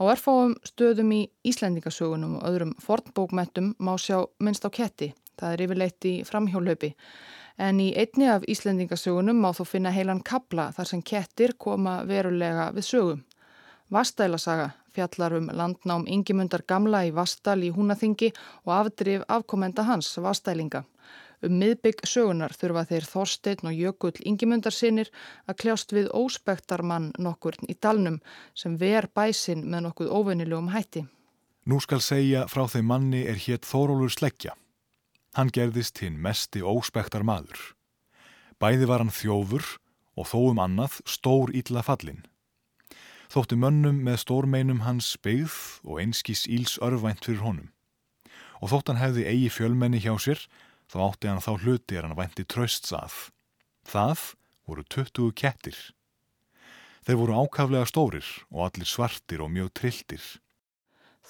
Á 0.03 0.19
erfáum 0.19 0.57
stöðum 0.67 1.12
í 1.15 1.21
Íslendingasögunum 1.47 2.33
og 2.41 2.47
öðrum 2.49 2.71
fornbókmettum 2.83 3.69
má 3.79 3.93
sjá 3.95 4.17
minnst 4.43 4.65
á 4.67 4.71
ketti, 4.75 5.12
það 5.38 5.53
er 5.55 5.61
yfirleitt 5.62 6.07
í 6.11 6.15
framhjólaupi. 6.27 6.88
En 7.62 7.79
í 7.79 7.93
einni 7.95 8.27
af 8.27 8.43
Íslendingasögunum 8.51 9.38
má 9.38 9.53
þó 9.55 9.62
finna 9.62 9.93
heilan 9.95 10.25
kabla 10.27 10.73
þar 10.75 10.91
sem 10.91 11.05
kettir 11.07 11.55
koma 11.55 12.01
verulega 12.09 12.73
við 12.75 12.88
sögum. 12.88 13.21
Vastælasaga 13.95 14.73
fjallar 14.91 15.38
um 15.38 15.47
landnám 15.55 16.09
Ingimundar 16.11 16.67
Gamla 16.67 17.05
í 17.07 17.15
Vastal 17.15 17.61
í 17.62 17.71
Húnaþingi 17.71 18.33
og 18.67 18.75
afdrif 18.81 19.23
afkomenda 19.29 19.87
hans, 19.87 20.11
Vastælinga. 20.19 20.83
Um 21.43 21.57
miðbygg 21.59 22.05
sögunar 22.07 22.53
þurfa 22.55 22.85
þeir 22.87 23.07
Þorstein 23.11 23.67
og 23.67 23.75
Jökull 23.75 24.15
Ingimundarsinir 24.23 25.11
að 25.51 25.59
kljást 25.65 25.95
við 25.95 26.13
óspektarmann 26.15 27.11
nokkur 27.19 27.59
í 27.67 27.75
dalnum 27.75 28.21
sem 28.55 28.77
ver 28.79 29.09
bæsin 29.11 29.65
með 29.67 29.89
nokkuð 29.89 30.13
óvennilegum 30.15 30.71
hætti. 30.71 31.03
Nú 31.67 31.81
skal 31.83 32.03
segja 32.03 32.47
frá 32.51 32.69
þeim 32.71 32.87
manni 32.91 33.25
er 33.27 33.39
hétt 33.39 33.67
Þórólur 33.67 34.11
Sleggja. 34.15 34.55
Hann 35.35 35.51
gerðist 35.51 35.99
hinn 36.03 36.21
mesti 36.23 36.63
óspektar 36.63 37.27
maður. 37.27 37.59
Bæði 38.63 38.87
var 38.87 39.03
hann 39.03 39.15
þjófur 39.15 39.67
og 40.15 40.29
þó 40.29 40.39
um 40.53 40.63
annað 40.63 41.01
stór 41.09 41.51
ítla 41.57 41.83
fallin. 41.83 42.23
Þótti 43.33 43.57
mönnum 43.57 44.03
með 44.05 44.21
stórmeinum 44.27 44.83
hans 44.85 45.15
byggð 45.25 45.55
og 45.89 46.03
einskís 46.03 46.45
íls 46.47 46.77
örvænt 46.85 47.25
fyrir 47.25 47.41
honum. 47.43 47.71
Og 48.61 48.71
þótt 48.71 48.93
hann 48.93 49.01
hefði 49.01 49.25
eigi 49.31 49.49
fjölmenni 49.51 50.03
hjá 50.05 50.13
sér, 50.21 50.43
þá 50.93 50.99
átti 51.09 51.31
hann 51.31 51.41
þá 51.41 51.53
hluti 51.65 51.97
er 51.97 52.07
hann 52.07 52.19
vænti 52.19 52.45
trösts 52.45 52.93
að. 52.93 53.17
Það 53.89 54.29
voru 54.69 54.85
20 54.93 55.33
kettir. 55.41 55.79
Þeir 57.03 57.19
voru 57.19 57.39
ákaflega 57.43 57.89
stórir 57.89 58.29
og 58.53 58.67
allir 58.69 58.89
svartir 58.89 59.43
og 59.43 59.51
mjög 59.51 59.73
trilltir. 59.81 60.23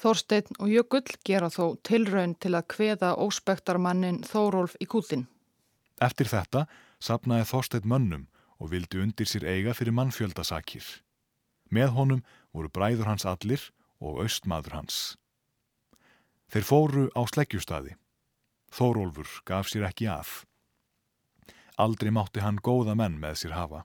Þorstein 0.02 0.58
og 0.58 0.68
Jökull 0.72 1.14
gera 1.24 1.48
þó 1.52 1.78
tilraun 1.86 2.34
til 2.42 2.56
að 2.58 2.68
kveða 2.74 3.12
óspektarmannin 3.22 4.22
Þórólf 4.26 4.74
í 4.82 4.88
kútin. 4.90 5.28
Eftir 6.02 6.26
þetta 6.26 6.66
sapnaði 6.98 7.46
Þorstedt 7.52 7.86
mönnum 7.86 8.26
og 8.58 8.72
vildi 8.74 8.98
undir 9.02 9.28
sér 9.30 9.46
eiga 9.46 9.76
fyrir 9.78 9.94
mannfjöldasakir. 9.94 10.84
Með 11.70 11.94
honum 11.96 12.24
voru 12.52 12.68
bræður 12.68 13.12
hans 13.12 13.24
allir 13.28 13.70
og 14.02 14.24
austmaður 14.24 14.80
hans. 14.80 14.98
Þeir 16.52 16.66
fóru 16.68 17.04
á 17.14 17.22
sleggjustadi. 17.30 17.94
Þórólfur 18.72 19.28
gaf 19.48 19.68
sér 19.68 19.86
ekki 19.90 20.08
að. 20.08 20.30
Aldrei 21.80 22.12
mátti 22.12 22.40
hann 22.40 22.60
góða 22.60 22.94
menn 22.96 23.18
með 23.20 23.42
sér 23.42 23.56
hafa. 23.56 23.84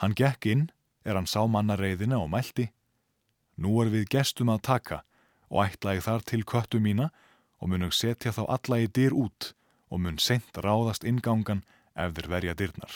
Hann 0.00 0.14
gekk 0.16 0.46
inn, 0.46 0.68
er 1.04 1.18
hann 1.18 1.28
sá 1.28 1.42
manna 1.46 1.76
reyðina 1.76 2.20
og 2.22 2.30
mælti. 2.32 2.70
Nú 3.60 3.80
er 3.82 3.90
við 3.92 4.08
gestum 4.14 4.52
að 4.52 4.64
taka 4.68 5.02
og 5.50 5.66
ætlaði 5.66 6.04
þar 6.06 6.26
til 6.30 6.42
köttu 6.46 6.80
mína 6.80 7.10
og 7.60 7.72
munum 7.72 7.92
setja 7.92 8.32
þá 8.32 8.44
alla 8.56 8.78
í 8.80 8.88
dyr 8.88 9.16
út 9.16 9.52
og 9.90 10.00
mun 10.00 10.18
sent 10.22 10.56
ráðast 10.56 11.04
ingangan 11.04 11.64
ef 11.98 12.14
þeir 12.16 12.28
verja 12.30 12.54
dyrnar. 12.54 12.94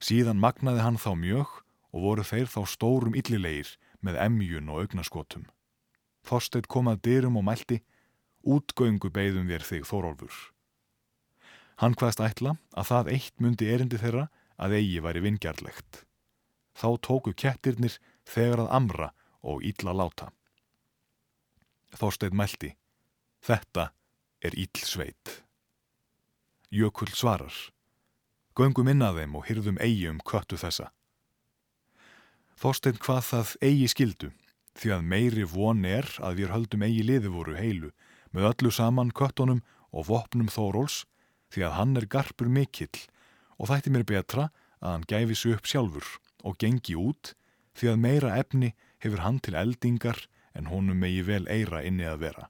Síðan 0.00 0.40
magnaði 0.40 0.80
hann 0.80 0.98
þá 0.98 1.12
mjög 1.20 1.60
og 1.92 2.04
voru 2.06 2.24
þeir 2.24 2.48
þá 2.48 2.60
stórum 2.66 3.16
illilegir 3.18 3.76
með 4.00 4.18
emjun 4.24 4.70
og 4.72 4.86
augnaskotum. 4.86 5.44
Þorsteit 6.24 6.68
kom 6.68 6.88
að 6.88 7.02
dyrum 7.04 7.36
og 7.36 7.44
mælti, 7.44 7.80
útgöngu 8.44 9.10
beigðum 9.12 9.48
þér 9.50 9.66
þig 9.66 9.86
Þórólfur. 9.88 10.36
Hann 11.80 11.96
hvaðst 11.96 12.20
ætla 12.20 12.56
að 12.76 12.90
það 12.90 13.10
eitt 13.14 13.36
myndi 13.40 13.68
erindi 13.72 14.00
þeirra 14.00 14.28
að 14.60 14.76
eigi 14.80 15.00
væri 15.04 15.22
vingjarlegt. 15.24 16.04
Þá 16.76 16.88
tóku 17.00 17.32
kettirnir 17.32 17.96
þegar 18.28 18.66
að 18.66 18.74
amra 18.76 19.08
og 19.40 19.64
ítla 19.64 19.94
láta. 19.96 20.30
Þorsteit 21.96 22.36
mælti, 22.36 22.74
þetta 23.42 23.90
er 24.44 24.56
íll 24.60 24.84
sveit. 24.84 25.40
Jökull 26.70 27.10
svarar. 27.16 27.54
Göngum 28.54 28.90
inn 28.92 29.02
að 29.02 29.22
þeim 29.22 29.36
og 29.40 29.46
hyrðum 29.48 29.80
eigi 29.82 30.06
um 30.10 30.20
köttu 30.20 30.58
þessa. 30.60 30.90
Þorstein 32.60 33.00
hvað 33.00 33.24
það 33.24 33.56
eigi 33.64 33.88
skildu, 33.88 34.30
því 34.76 34.92
að 34.94 35.06
meiri 35.12 35.46
von 35.48 35.84
er 35.88 36.06
að 36.20 36.42
við 36.42 36.52
höldum 36.52 36.84
eigi 36.84 37.04
liði 37.08 37.32
voru 37.32 37.56
heilu, 37.56 37.90
með 38.34 38.50
öllu 38.52 38.72
saman 38.74 39.12
köttunum 39.16 39.62
og 39.90 40.06
vopnum 40.10 40.50
Þóróls, 40.52 41.04
því 41.50 41.66
að 41.66 41.76
hann 41.78 41.96
er 41.98 42.06
garpur 42.06 42.50
mikill 42.50 43.06
og 43.58 43.70
þætti 43.70 43.92
mér 43.92 44.06
betra 44.06 44.48
að 44.80 44.94
hann 44.94 45.08
gæfi 45.10 45.36
sig 45.36 45.56
upp 45.56 45.66
sjálfur 45.68 46.06
og 46.46 46.56
gengi 46.62 46.96
út, 46.96 47.34
því 47.74 47.92
að 47.92 48.02
meira 48.04 48.36
efni 48.38 48.72
hefur 49.02 49.24
hann 49.24 49.40
til 49.42 49.56
eldingar 49.58 50.24
en 50.54 50.70
honum 50.70 50.98
megi 51.02 51.22
vel 51.26 51.46
eira 51.50 51.82
inni 51.86 52.06
að 52.06 52.22
vera. 52.24 52.48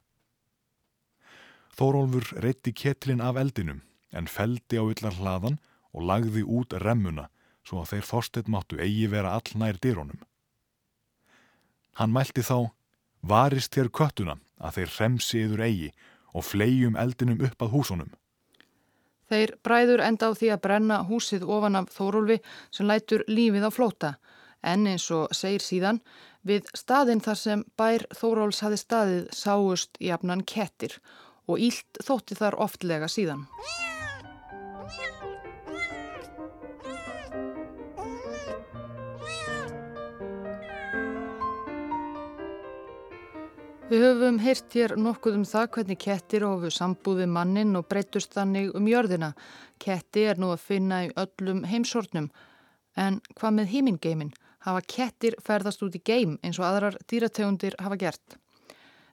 Þórólfur 1.76 2.34
reytti 2.44 2.72
ketlin 2.76 3.22
af 3.24 3.38
eldinum 3.40 3.82
en 4.12 4.28
feldi 4.28 4.80
á 4.80 4.84
yllar 4.84 5.16
hlaðan 5.16 5.60
og 5.94 6.06
lagði 6.06 6.42
út 6.44 6.74
remmuna 6.82 7.28
svo 7.66 7.82
að 7.82 7.94
þeir 7.94 8.06
þorsteit 8.10 8.50
máttu 8.50 8.80
eigi 8.82 9.06
vera 9.10 9.34
all 9.36 9.56
nær 9.58 9.78
dýrónum. 9.80 10.20
Hann 11.98 12.14
mælti 12.14 12.42
þá, 12.46 12.70
varist 13.20 13.74
þér 13.74 13.90
köttuna 13.94 14.36
að 14.60 14.78
þeir 14.78 14.96
remsi 14.98 15.44
yður 15.44 15.64
eigi 15.66 15.92
og 16.36 16.46
flegjum 16.46 16.98
eldinum 17.00 17.44
upp 17.46 17.64
að 17.64 17.72
húsunum. 17.74 18.10
Þeir 19.30 19.54
bræður 19.62 20.02
enda 20.02 20.30
á 20.30 20.34
því 20.34 20.48
að 20.54 20.62
brenna 20.64 20.98
húsið 21.06 21.46
ofan 21.46 21.78
af 21.78 21.92
Þórólfi 21.94 22.40
sem 22.74 22.88
lætur 22.90 23.22
lífið 23.30 23.66
á 23.66 23.70
flóta, 23.70 24.10
en 24.62 24.88
eins 24.90 25.06
og 25.14 25.30
segir 25.36 25.62
síðan, 25.62 26.00
við 26.42 26.66
staðinn 26.74 27.22
þar 27.22 27.38
sem 27.38 27.64
bær 27.78 28.06
Þóróls 28.10 28.62
hafi 28.66 28.80
staðið 28.80 29.30
sáust 29.36 30.02
jafnan 30.02 30.42
kettir 30.42 30.98
og 31.46 31.62
ílt 31.62 32.02
þótti 32.02 32.38
þar 32.42 32.58
oftlega 32.66 33.10
síðan. 33.10 33.46
Við 43.90 44.04
höfum 44.06 44.36
heyrt 44.38 44.74
hér 44.78 44.92
nokkuð 44.94 45.36
um 45.40 45.44
það 45.50 45.64
hvernig 45.74 45.98
kettir 45.98 46.44
ofu 46.46 46.68
sambúði 46.70 47.24
mannin 47.26 47.74
og 47.74 47.88
breytust 47.90 48.36
þannig 48.36 48.68
um 48.78 48.86
jörðina. 48.86 49.32
Ketti 49.82 50.22
er 50.30 50.38
nú 50.38 50.52
að 50.54 50.62
finna 50.62 51.00
í 51.08 51.08
öllum 51.18 51.64
heimsortnum. 51.66 52.28
En 52.94 53.18
hvað 53.34 53.56
með 53.56 53.72
hímingeimin? 53.72 54.30
Hafa 54.62 54.84
kettir 54.94 55.34
ferðast 55.42 55.82
út 55.82 55.98
í 55.98 56.02
geim 56.06 56.38
eins 56.46 56.62
og 56.62 56.68
aðrar 56.68 57.00
dýrategundir 57.10 57.74
hafa 57.82 57.98
gert? 57.98 58.38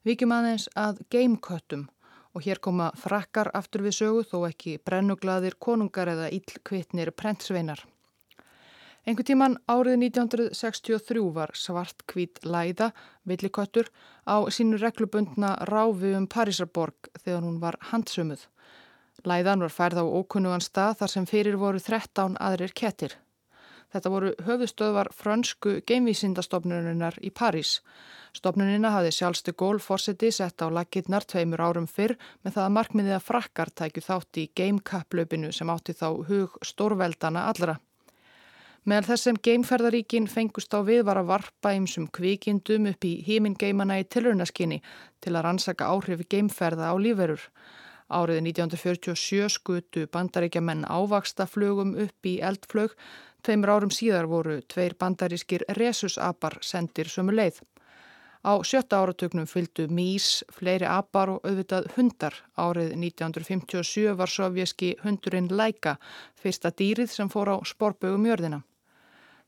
Víkjum 0.06 0.38
aðeins 0.38 0.70
að 0.78 1.02
geimköttum 1.10 1.88
og 2.38 2.46
hér 2.46 2.62
koma 2.62 2.92
frakkar 3.02 3.50
aftur 3.58 3.82
við 3.82 3.98
sögu 4.04 4.28
þó 4.30 4.44
ekki 4.52 4.78
brennuglaðir 4.86 5.58
konungar 5.58 6.14
eða 6.14 6.30
íllkvittnir 6.38 7.16
prentsveinar. 7.18 7.82
Engu 9.08 9.24
tíman 9.24 9.54
árið 9.72 10.02
1963 10.02 11.22
var 11.32 11.54
svartkvít 11.56 12.42
læða, 12.44 12.90
villiköttur, 13.24 13.88
á 14.28 14.44
sínu 14.52 14.76
reglubundna 14.82 15.54
ráfi 15.70 16.12
um 16.18 16.26
Parísarborg 16.28 17.08
þegar 17.22 17.46
hún 17.46 17.62
var 17.62 17.78
handsumuð. 17.94 18.44
Læðan 19.24 19.64
var 19.64 19.72
færð 19.72 20.04
á 20.04 20.06
ókunnugan 20.12 20.66
stað 20.66 21.00
þar 21.00 21.14
sem 21.14 21.30
fyrir 21.32 21.56
voru 21.56 21.80
13 21.80 22.36
aðrir 22.36 22.76
kettir. 22.76 23.16
Þetta 23.96 24.12
voru 24.12 24.34
höfustöðvar 24.44 25.14
frönsku 25.16 25.78
geimvísindastofnurinnar 25.88 27.22
í 27.24 27.32
París. 27.32 27.78
Stofnunina 28.36 28.92
hafði 28.92 29.16
sjálfstu 29.16 29.56
gólforseti 29.56 30.34
sett 30.36 30.60
á 30.60 30.68
lakirnar 30.68 31.24
tveimur 31.24 31.64
árum 31.64 31.88
fyrr 31.88 32.20
með 32.44 32.60
það 32.60 32.64
að 32.66 32.76
markmiðið 32.82 33.20
að 33.22 33.28
frakkar 33.32 33.72
tækju 33.72 34.08
þátt 34.12 34.44
í 34.44 34.50
geimkapplaupinu 34.52 35.56
sem 35.56 35.72
átti 35.72 35.96
þá 35.96 36.10
hug 36.28 36.60
stórveldana 36.60 37.48
allra. 37.48 37.80
Meðal 38.88 39.04
þess 39.04 39.26
sem 39.28 39.38
geimferðaríkin 39.44 40.30
fengust 40.32 40.72
á 40.72 40.80
við 40.88 41.02
var 41.10 41.18
að 41.20 41.32
varpa 41.34 41.74
einsum 41.76 42.06
kvikindum 42.08 42.86
upp 42.88 43.04
í 43.04 43.18
hímingeimana 43.26 43.98
í 44.00 44.06
tilrunaskinni 44.08 44.78
til 45.20 45.34
að 45.34 45.44
rannsaka 45.44 45.90
áhrifi 45.92 46.24
geimferða 46.32 46.88
á 46.88 46.96
líferur. 46.96 47.42
Árið 48.08 48.40
1947 48.46 49.50
skutu 49.58 50.06
bandaríkjaman 50.08 50.86
ávaksta 50.88 51.50
flugum 51.52 51.98
upp 52.00 52.30
í 52.32 52.38
eldflög, 52.40 52.96
tveimur 53.44 53.74
árum 53.76 53.92
síðar 53.92 54.30
voru 54.32 54.62
tveir 54.72 54.96
bandarískir 54.96 55.68
resusapar 55.76 56.56
sendir 56.64 57.12
sömu 57.12 57.36
leið. 57.36 57.60
Á 58.48 58.56
sjötta 58.64 59.02
áratögnum 59.04 59.52
fylgdu 59.52 59.90
mís, 59.92 60.46
fleiri 60.56 60.88
apar 60.88 61.34
og 61.34 61.44
auðvitað 61.44 61.92
hundar. 61.98 62.40
Árið 62.56 62.96
1957 62.96 64.16
var 64.16 64.32
sovjeski 64.32 64.96
hundurinn 65.04 65.52
Laika, 65.52 65.98
fyrsta 66.40 66.72
dýrið 66.72 67.12
sem 67.12 67.28
fór 67.28 67.52
á 67.52 67.56
sporbögum 67.68 68.32
jörðina. 68.32 68.64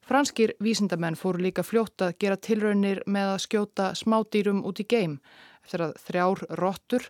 Franskir 0.09 0.55
vísindamenn 0.57 1.13
fóru 1.13 1.37
líka 1.37 1.61
fljótt 1.61 2.01
að 2.01 2.15
gera 2.23 2.37
tilraunir 2.41 3.03
með 3.05 3.27
að 3.35 3.43
skjóta 3.43 3.89
smádýrum 3.93 4.63
út 4.65 4.79
í 4.81 4.85
geim 4.89 5.19
eftir 5.61 5.83
að 5.85 5.91
þrjár 6.07 6.41
rottur, 6.57 7.05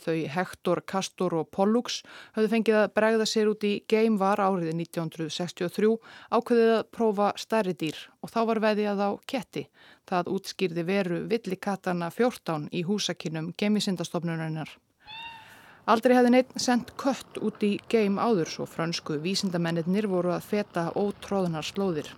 þau 0.00 0.14
Hector, 0.32 0.80
Castor 0.88 1.36
og 1.36 1.50
Pollux, 1.52 1.98
höfðu 2.38 2.52
fengið 2.54 2.78
að 2.80 2.94
bregða 2.96 3.26
sér 3.28 3.50
út 3.52 3.68
í 3.68 3.74
geim 3.92 4.16
var 4.16 4.40
árið 4.40 4.72
1963 4.72 5.92
ákveðið 6.32 6.72
að 6.78 6.88
prófa 6.96 7.28
stærri 7.36 7.76
dýr 7.76 8.00
og 8.24 8.32
þá 8.32 8.40
var 8.48 8.62
veðið 8.64 9.04
á 9.04 9.10
ketti. 9.28 9.66
Það 10.08 10.32
útskýrði 10.38 10.88
veru 10.88 11.22
villikatana 11.28 12.08
14 12.08 12.70
í 12.72 12.86
húsakinnum 12.88 13.52
geimisindastofnunarinnar. 13.60 14.72
Aldrei 15.86 16.16
hefði 16.16 16.30
neitt 16.34 16.48
sendt 16.58 16.88
kött 16.98 17.38
út 17.46 17.62
í 17.62 17.76
geim 17.92 18.16
áður 18.18 18.48
svo 18.50 18.64
fransku 18.66 19.20
vísindamennir 19.22 20.08
voru 20.10 20.32
að 20.34 20.48
feta 20.50 20.88
ótróðunar 20.98 21.66
slóðir. 21.66 22.08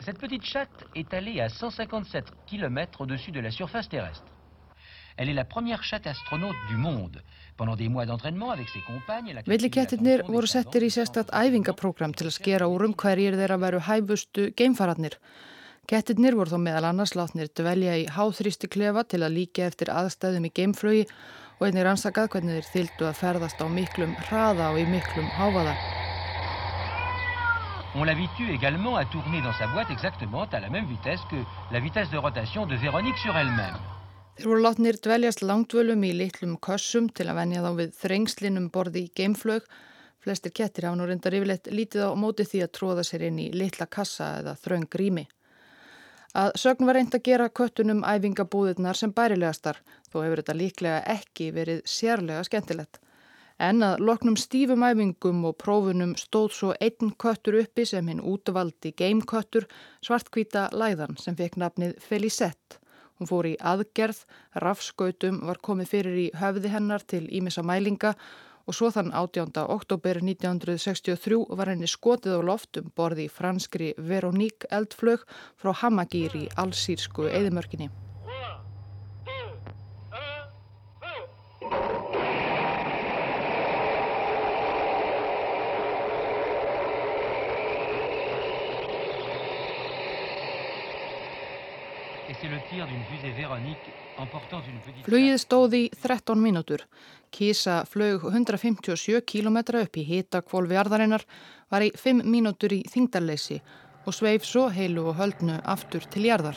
Cette 0.00 0.16
petite 0.16 0.48
chatte 0.48 0.86
est 0.96 1.12
allée 1.12 1.42
à 1.44 1.50
157 1.50 2.32
km 2.48 2.78
au-dessus 2.98 3.32
de 3.32 3.40
la 3.40 3.50
surface 3.50 3.88
terrestre. 3.88 4.24
Elle 5.18 5.28
est 5.28 5.34
la 5.34 5.44
première 5.44 5.82
chatte 5.84 6.06
astronaute 6.06 6.56
du 6.70 6.76
monde. 6.76 7.20
Pendant 7.58 7.76
des 7.76 7.90
mois 7.90 8.06
d'entraînement 8.06 8.50
avec 8.50 8.70
ses 8.70 8.80
compagnes... 8.80 9.36
Villikettirnir 9.46 10.24
voru 10.24 10.48
settir 10.48 10.86
í 10.86 10.88
sérstatt 10.88 11.28
æfingaprógram 11.36 12.16
til 12.16 12.30
að 12.30 12.38
skera 12.38 12.68
úr 12.72 12.86
um 12.88 12.94
hverjir 12.96 13.36
þeirra 13.36 13.58
veru 13.60 13.82
hæfustu 13.84 14.48
geimfararnir. 14.56 15.18
Kettirnir 15.88 16.36
voru 16.38 16.52
þó 16.52 16.58
meðal 16.62 16.88
annars 16.90 17.14
látnir 17.18 17.48
dvelja 17.56 17.96
í 17.98 18.08
háþrýsti 18.10 18.68
klefa 18.70 19.06
til 19.08 19.22
að 19.24 19.36
líka 19.38 19.64
eftir 19.66 19.90
aðstæðum 19.94 20.46
í 20.46 20.52
geimflögi 20.54 21.06
og 21.60 21.64
einnig 21.66 21.86
rannsakað 21.86 22.28
hvernig 22.34 22.58
þeir 22.58 22.68
þyldu 22.74 23.08
að 23.08 23.18
ferðast 23.20 23.64
á 23.64 23.66
miklum 23.68 24.12
hraða 24.28 24.70
og 24.72 24.78
í 24.80 24.86
miklum 24.88 25.26
háfaða. 25.38 25.74
On 27.96 28.06
l'habitue 28.06 28.54
également 28.54 28.96
à 28.96 29.04
tourner 29.04 29.42
dans 29.42 29.58
sa 29.58 29.66
boîte 29.66 29.90
exactement 29.90 30.46
à 30.52 30.60
la 30.60 30.70
même 30.70 30.86
vitesse 30.86 31.24
que 31.28 31.44
la 31.72 31.80
vitesse 31.80 32.10
de 32.10 32.18
rotation 32.18 32.66
de 32.66 32.76
Véronique 32.76 33.18
sur 33.18 33.36
elle-même. 33.36 33.74
Þeir 34.38 34.46
voru 34.46 34.62
látnir 34.62 34.96
dveljast 35.02 35.42
langdvölum 35.42 36.04
í 36.06 36.12
litlum 36.14 36.54
kössum 36.62 37.10
til 37.10 37.26
að 37.28 37.40
venja 37.40 37.64
þá 37.64 37.70
við 37.80 37.90
þrengslinum 37.98 38.70
borði 38.70 39.02
í 39.08 39.10
geimflög. 39.10 39.66
Flestir 40.22 40.54
kettir 40.54 40.86
hafa 40.86 41.00
nú 41.00 41.08
reyndar 41.10 41.34
yfirleitt 41.34 41.66
lítið 41.66 42.06
á 42.08 42.10
móti 42.14 42.46
því 42.46 42.62
að 42.62 42.72
tróða 42.78 43.04
sér 43.04 43.26
inn 43.26 43.42
í 43.42 43.50
litla 43.52 43.90
kassa 43.90 44.36
eða 44.38 44.54
þröng 44.62 44.86
grími. 44.86 45.26
Að 46.30 46.52
sögn 46.62 46.86
var 46.86 46.94
reynd 46.94 47.14
að 47.16 47.24
gera 47.26 47.48
köttunum 47.50 48.04
æfingabúðirnar 48.06 48.94
sem 48.98 49.10
bærilegastar, 49.10 49.80
þó 50.12 50.20
hefur 50.22 50.42
þetta 50.42 50.54
líklega 50.54 50.98
ekki 51.16 51.48
verið 51.56 51.80
sérlega 51.90 52.44
skemmtilegt. 52.46 53.00
En 53.60 53.82
að 53.82 54.00
loknum 54.06 54.36
stífum 54.38 54.84
æfingum 54.86 55.42
og 55.44 55.56
prófunum 55.60 56.14
stóð 56.16 56.52
svo 56.56 56.70
einn 56.80 57.10
köttur 57.20 57.58
uppi 57.60 57.84
sem 57.84 58.06
hinn 58.08 58.22
útvaldi 58.22 58.94
geimköttur, 58.96 59.66
svartkvíta 60.06 60.68
læðan 60.72 61.18
sem 61.20 61.36
fekk 61.36 61.58
nafnið 61.60 61.98
Felisett. 62.00 62.78
Hún 63.18 63.28
fór 63.28 63.50
í 63.50 63.56
aðgerð, 63.60 64.22
rafskautum 64.64 65.42
var 65.44 65.58
komið 65.60 65.90
fyrir 65.90 66.14
í 66.16 66.30
höfði 66.40 66.70
hennar 66.72 67.02
til 67.04 67.26
Ímessa 67.28 67.66
mælinga 67.66 68.14
og 68.14 68.22
svo 68.68 68.90
þann 68.94 69.12
18. 69.14 69.64
oktober 69.72 70.20
1963 70.22 71.40
var 71.56 71.72
henni 71.72 71.88
skotið 71.90 72.36
á 72.36 72.40
loftum 72.52 72.92
borði 72.96 73.30
franskri 73.32 73.94
Veronique 73.96 74.68
eldflög 74.70 75.26
frá 75.56 75.72
Hamagýr 75.82 76.36
í 76.36 76.46
allsýrsku 76.60 77.28
eðimörkinni. 77.30 77.90
Flugið 95.04 95.36
stóði 95.42 95.80
í 95.84 95.90
13 95.92 96.40
mínútur. 96.40 96.84
Kísa 97.30 97.84
flög 97.86 98.24
157 98.30 99.20
km 99.28 99.58
upp 99.82 100.00
í 100.00 100.06
hitakvolvi 100.08 100.80
arðarinnar, 100.80 101.24
var 101.70 101.84
í 101.84 101.92
5 101.94 102.24
mínútur 102.24 102.72
í 102.74 102.82
þingdarleysi 102.88 103.60
og 104.06 104.16
sveif 104.16 104.48
svo 104.48 104.68
heilu 104.72 105.10
og 105.12 105.18
höldnu 105.20 105.60
aftur 105.68 106.06
til 106.10 106.26
jarðar. 106.30 106.56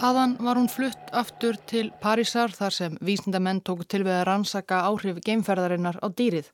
Þaðan 0.00 0.38
var 0.40 0.56
hún 0.56 0.70
flutt 0.72 1.10
aftur 1.12 1.58
til 1.68 1.90
Parísar 2.00 2.54
þar 2.56 2.72
sem 2.72 2.94
vísindamenn 3.04 3.58
tóku 3.60 3.84
til 3.84 3.98
við 4.06 4.14
að 4.14 4.22
rannsaka 4.30 4.78
áhrif 4.88 5.18
geimferðarinnar 5.26 5.98
á 6.00 6.08
dýrið. 6.08 6.46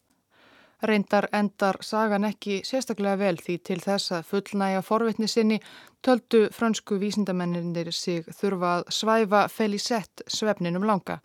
Reyndar 0.83 1.29
endar 1.31 1.77
sagan 1.87 2.27
ekki 2.27 2.57
sérstaklega 2.67 3.21
vel 3.21 3.37
því 3.39 3.55
til 3.69 3.77
þess 3.85 4.17
að 4.17 4.25
fullnæja 4.33 4.81
forvitni 4.83 5.29
sinni 5.31 5.61
töldu 6.03 6.41
fransku 6.57 6.99
vísindamennir 6.99 7.93
sig 7.95 8.27
þurfa 8.35 8.71
að 8.81 8.91
svæfa 8.97 9.43
Felisett 9.49 10.25
svefninum 10.27 10.89
langa. 10.91 11.21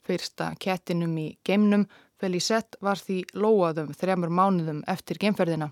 Fyrsta 0.00 0.54
kettinum 0.56 1.12
í 1.20 1.26
geimnum 1.44 1.84
Felisett 2.16 2.78
var 2.80 2.96
því 2.96 3.18
lóaðum 3.34 3.90
þremur 3.92 4.32
mánuðum 4.32 4.80
eftir 4.88 5.20
geimferðina. 5.20 5.68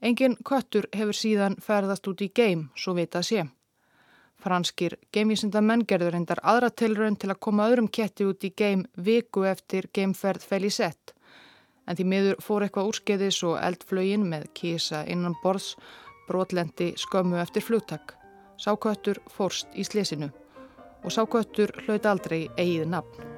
Engin 0.00 0.38
köttur 0.40 0.88
hefur 0.96 1.20
síðan 1.20 1.58
ferðast 1.60 2.08
út 2.08 2.24
í 2.24 2.30
geim, 2.32 2.70
svo 2.74 2.96
vita 2.96 3.20
sé. 3.20 3.44
Franskir 4.44 4.98
geimvísindamenn 5.14 5.86
gerður 5.88 6.12
reyndar 6.12 6.40
aðra 6.44 6.68
tilraun 6.68 7.16
til 7.16 7.30
að 7.32 7.40
koma 7.46 7.68
öðrum 7.70 7.88
ketti 7.88 8.26
út 8.28 8.44
í 8.44 8.50
geim 8.52 8.82
viku 9.06 9.46
eftir 9.48 9.88
geimferð 9.96 10.44
Felisett. 10.50 11.14
En 11.88 11.96
því 11.96 12.06
miður 12.10 12.42
fór 12.44 12.66
eitthvað 12.66 12.90
úrskeiðis 12.90 13.40
og 13.48 13.56
eldflögin 13.60 14.26
með 14.28 14.50
kísa 14.60 15.04
innan 15.08 15.36
borðs 15.42 15.74
brotlendi 16.28 16.92
skömmu 17.00 17.40
eftir 17.40 17.64
flugtak. 17.64 18.16
Sákvöttur 18.60 19.22
fórst 19.32 19.72
í 19.72 19.84
slesinu 19.84 20.28
og 21.04 21.12
sákvöttur 21.12 21.72
hlaut 21.84 22.06
aldrei 22.08 22.44
eigið 22.56 22.92
nafn. 22.92 23.33